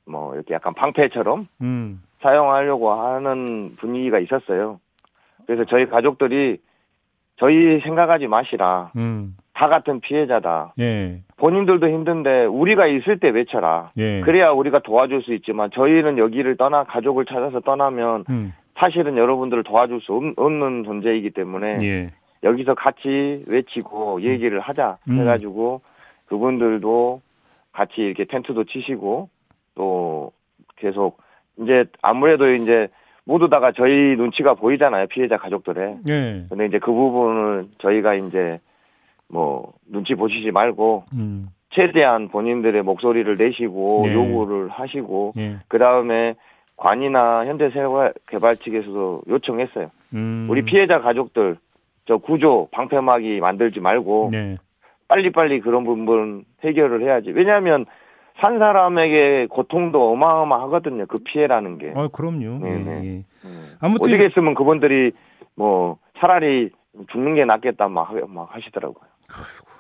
뭐 0.07 0.35
이렇게 0.35 0.55
약간 0.55 0.75
방패처럼 0.75 1.49
음, 1.63 2.03
사용하려고 2.23 2.93
하는 2.93 3.77
분위기가 3.77 4.19
있었어요. 4.21 4.79
그래서 5.47 5.65
저희 5.65 5.87
가족들이 5.87 6.59
저희 7.37 7.81
생각하지 7.81 8.27
마시라. 8.29 8.93
음, 8.97 9.37
다 9.53 9.69
같은 9.69 10.01
피해자다. 10.01 10.75
예, 10.81 11.21
본인들도 11.37 11.89
힘든데 11.89 12.45
우리가 12.47 12.87
있을 12.87 13.19
때 13.19 13.29
외쳐라. 13.31 13.91
예, 13.97 14.21
그래야 14.21 14.51
우리가 14.51 14.81
도와줄 14.81 15.23
수 15.23 15.33
있지만 15.35 15.71
저희는 15.73 16.19
여기를 16.19 16.57
떠나 16.57 16.85
가족을 16.85 17.25
찾아서 17.25 17.61
떠나면 17.61 18.25
음, 18.31 18.53
사실은 18.77 19.17
여러분들을 19.17 19.63
도와줄 19.65 20.01
수 20.01 20.15
없- 20.15 20.39
없는 20.39 20.85
존재이기 20.85 21.31
때문에 21.31 21.79
예, 21.83 22.11
여기서 22.43 22.75
같이 22.75 23.45
외치고 23.51 24.23
얘기를 24.23 24.61
하자 24.61 24.99
음. 25.09 25.19
해가지고 25.21 25.81
그분들도 26.27 27.21
같이 27.73 28.01
이렇게 28.03 28.25
텐트도 28.25 28.65
치시고 28.65 29.29
또 29.75 30.33
계속 30.77 31.19
이제 31.59 31.85
아무래도 32.03 32.53
이제 32.53 32.89
모두 33.25 33.49
다가 33.49 33.73
저희 33.73 34.17
눈치가 34.17 34.55
보이잖아요 34.55 35.07
피해자 35.07 35.37
가족들의 35.37 35.99
예, 36.09 36.45
근데 36.49 36.67
이제 36.67 36.79
그 36.79 36.93
부분을 36.93 37.69
저희가 37.79 38.15
이제 38.15 38.61
뭐 39.29 39.73
눈치 39.87 40.15
보시지 40.15 40.51
말고 40.51 41.05
음, 41.15 41.49
최대한 41.71 42.29
본인들의 42.29 42.83
목소리를 42.83 43.37
내시고 43.37 44.03
네. 44.05 44.15
요구를 44.15 44.69
하시고 44.69 45.33
예, 45.39 45.57
그 45.69 45.79
다음에 45.79 46.35
관이나 46.77 47.47
현대개발 47.47 48.57
측에서도 48.57 49.23
요청했어요. 49.29 49.91
음, 50.15 50.47
우리 50.51 50.63
피해자 50.63 51.01
가족들 51.01 51.57
저 52.07 52.19
구조 52.19 52.69
방패막이 52.73 53.41
만들지 53.41 53.81
말고 53.81 54.29
네, 54.33 54.57
빨리빨리 55.09 55.61
그런 55.61 55.85
부분 55.85 56.45
해결을 56.63 57.03
해야지. 57.03 57.31
왜냐하면 57.31 57.87
산 58.41 58.59
사람에게 58.59 59.47
고통도 59.49 60.13
어마어마하거든요. 60.13 61.07
그 61.07 61.19
피해라는 61.19 61.79
게. 61.79 61.93
아, 61.95 62.09
그럼요. 62.09 62.67
예, 62.67 62.71
네네. 62.71 63.05
예. 63.07 63.25
음. 63.45 63.77
아무튼 63.81 64.13
어떻게 64.13 64.25
했으면 64.25 64.55
그분들이 64.55 65.13
뭐 65.55 65.99
차라리 66.19 66.71
죽는 67.13 67.35
게 67.37 67.45
낫겠다 67.45 67.89
막, 67.89 68.11
하- 68.11 68.27
막 68.27 68.49
하시더라고요. 68.55 69.05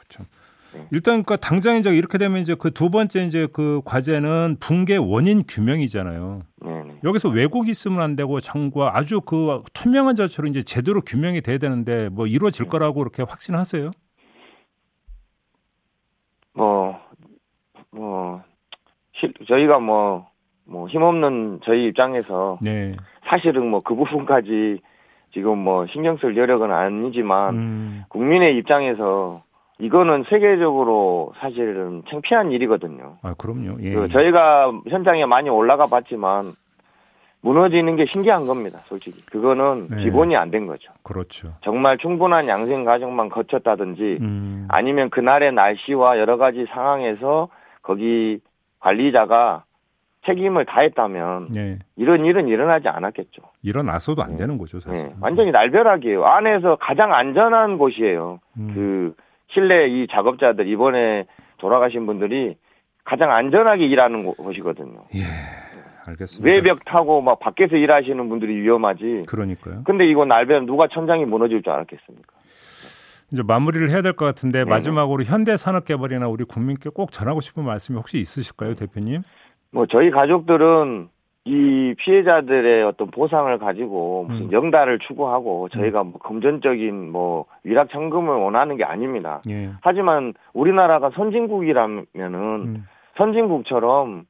참. 0.08 0.26
네. 0.72 0.86
일단 0.92 1.22
그 1.24 1.36
당장 1.36 1.76
이제 1.76 1.94
이렇게 1.94 2.18
되면 2.18 2.40
이제 2.40 2.54
그 2.54 2.70
두 2.70 2.90
번째 2.90 3.24
이제 3.26 3.46
그 3.52 3.80
과제는 3.84 4.56
붕괴 4.60 4.96
원인 4.96 5.42
규명이잖아요. 5.48 6.42
네네. 6.62 6.94
여기서 7.04 7.28
왜곡이 7.30 7.70
있으면 7.70 8.00
안 8.00 8.16
되고 8.16 8.40
정부가 8.40 8.96
아주 8.96 9.20
그 9.20 9.62
투명한 9.72 10.14
자체로 10.16 10.48
이제 10.48 10.62
제대로 10.62 11.00
규명이 11.00 11.40
돼야 11.42 11.58
되는데 11.58 12.08
뭐 12.08 12.26
이루어질 12.26 12.66
거라고 12.68 13.00
그렇게 13.00 13.22
확신하세요? 13.22 13.90
뭐, 16.54 16.98
뭐, 17.90 18.00
실- 18.00 18.23
저희가 19.46 19.78
뭐, 19.78 20.26
뭐, 20.64 20.88
힘없는 20.88 21.60
저희 21.64 21.86
입장에서 21.86 22.58
네. 22.62 22.96
사실은 23.26 23.66
뭐 23.68 23.80
그 23.80 23.94
부분까지 23.94 24.80
지금 25.32 25.58
뭐 25.58 25.86
신경 25.88 26.16
쓸 26.18 26.36
여력은 26.36 26.70
아니지만 26.72 27.54
음, 27.54 28.04
국민의 28.08 28.56
입장에서 28.56 29.42
이거는 29.78 30.24
세계적으로 30.28 31.32
사실은 31.40 32.02
창피한 32.08 32.52
일이거든요. 32.52 33.16
아 33.22 33.34
그럼요. 33.36 33.78
예. 33.82 33.92
그 33.94 34.08
저희가 34.08 34.72
현장에 34.88 35.26
많이 35.26 35.50
올라가 35.50 35.86
봤지만 35.86 36.52
무너지는 37.40 37.96
게 37.96 38.06
신기한 38.06 38.46
겁니다, 38.46 38.78
솔직히. 38.84 39.20
그거는 39.26 39.88
네. 39.90 40.04
기본이 40.04 40.34
안 40.36 40.50
된 40.50 40.66
거죠. 40.66 40.92
그렇죠. 41.02 41.52
정말 41.62 41.98
충분한 41.98 42.48
양생 42.48 42.84
과정만 42.84 43.28
거쳤다든지 43.28 44.18
음, 44.22 44.66
아니면 44.70 45.10
그날의 45.10 45.52
날씨와 45.52 46.18
여러 46.18 46.36
가지 46.38 46.64
상황에서 46.70 47.48
거기 47.82 48.38
관리자가 48.88 49.64
책임을 50.26 50.64
다했다면 50.66 51.52
네. 51.52 51.78
이런 51.96 52.24
일은 52.24 52.48
일어나지 52.48 52.88
않았겠죠. 52.88 53.42
일어나서도 53.62 54.22
안 54.22 54.30
네. 54.30 54.36
되는 54.36 54.56
거죠, 54.58 54.80
사실. 54.80 55.08
네, 55.08 55.14
완전히 55.20 55.50
날벼락이에요. 55.50 56.24
안에서 56.24 56.76
가장 56.76 57.12
안전한 57.12 57.76
곳이에요. 57.78 58.40
음, 58.58 58.70
그 58.74 59.14
실내 59.48 59.86
이 59.86 60.06
작업자들 60.06 60.66
이번에 60.68 61.26
돌아가신 61.58 62.06
분들이 62.06 62.56
가장 63.04 63.32
안전하게 63.32 63.86
일하는 63.86 64.24
곳- 64.24 64.36
곳이거든요. 64.38 65.04
알겠습니다. 66.06 66.50
외벽 66.54 66.84
타고 66.84 67.20
막 67.20 67.38
밖에서 67.40 67.76
일하시는 67.76 68.28
분들이 68.28 68.56
위험하지. 68.56 69.22
그러니까요. 69.28 69.82
근데 69.84 70.06
이거 70.06 70.24
날벼락 70.24 70.64
누가 70.64 70.86
천장이 70.88 71.24
무너질 71.26 71.62
줄 71.62 71.72
알았겠습니까? 71.72 72.33
이제 73.34 73.42
마무리를 73.42 73.90
해야 73.90 74.00
될 74.00 74.12
것 74.14 74.24
같은데 74.24 74.62
네. 74.62 74.70
마지막으로 74.70 75.24
현대 75.24 75.56
산업개발이나 75.56 76.28
우리 76.28 76.44
국민께 76.44 76.88
꼭 76.90 77.10
전하고 77.10 77.40
싶은 77.40 77.64
말씀이 77.64 77.98
혹시 77.98 78.18
있으실까요, 78.18 78.76
대표님? 78.76 79.22
뭐 79.72 79.86
저희 79.86 80.10
가족들은 80.12 81.08
이 81.46 81.94
피해자들의 81.98 82.84
어떤 82.84 83.10
보상을 83.10 83.58
가지고 83.58 84.26
무슨 84.28 84.46
음. 84.46 84.52
영달을 84.52 85.00
추구하고 85.00 85.68
저희가 85.70 86.04
뭐 86.04 86.18
금전적인 86.20 87.10
뭐 87.10 87.46
위락 87.64 87.90
청금을 87.90 88.32
원하는 88.36 88.76
게 88.76 88.84
아닙니다. 88.84 89.40
예. 89.50 89.70
하지만 89.82 90.32
우리나라가 90.54 91.10
선진국이라면은 91.10 92.06
음, 92.14 92.86
선진국처럼 93.18 94.24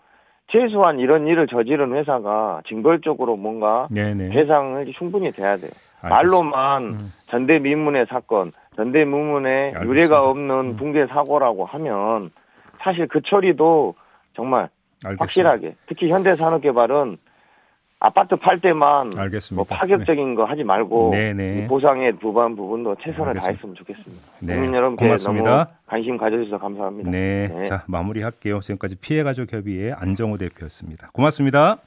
최소한 0.49 0.99
이런 0.99 1.27
일을 1.27 1.47
저지른 1.47 1.95
회사가 1.95 2.63
징벌적으로 2.67 3.37
뭔가 3.37 3.89
네네. 3.91 4.29
배상을 4.31 4.87
충분히 4.97 5.33
돼야 5.33 5.57
돼요. 5.57 5.71
알겠습니다. 6.03 6.09
말로만 6.09 6.83
음. 6.83 7.13
전대미문의 7.27 8.07
사건, 8.07 8.53
전대미문의 8.77 9.53
알겠습니다. 9.53 9.87
유례가 9.87 10.23
없는 10.29 10.55
음. 10.55 10.77
붕괴 10.77 11.07
사고라고 11.07 11.65
하면 11.65 12.31
사실 12.83 13.07
그 13.09 13.23
처리도 13.23 13.95
정말 14.35 14.69
알겠습니다. 15.03 15.23
확실하게 15.23 15.75
특히 15.87 16.11
현대산업개발은 16.11 17.17
아파트 18.05 18.37
팔 18.37 18.61
때만 18.61 19.13
알겠습니다. 19.17 19.55
뭐 19.57 19.65
파격적인 19.65 20.35
거 20.35 20.45
하지 20.45 20.63
말고 20.63 21.13
네네. 21.13 21.65
이 21.65 21.67
보상의 21.67 22.13
부분 22.19 22.55
부분도 22.55 22.97
최선을 22.97 23.29
알겠습니다. 23.29 23.41
다했으면 23.41 23.75
좋겠습니다. 23.77 24.23
네, 24.41 24.55
국민 24.55 24.75
여러분께 24.75 25.07
고맙습니다. 25.07 25.51
너무 25.51 25.67
관심 25.87 26.19
가져주셔서 26.19 26.59
감사합니다. 26.59 27.11
네. 27.11 27.49
네. 27.49 27.65
자, 27.65 27.85
마무리할게요. 27.87 28.61
지금까지 28.61 28.97
피해가족 28.97 29.51
협의회 29.51 29.93
안정호 29.93 30.37
대표였습니다. 30.37 31.09
고맙습니다. 31.15 31.79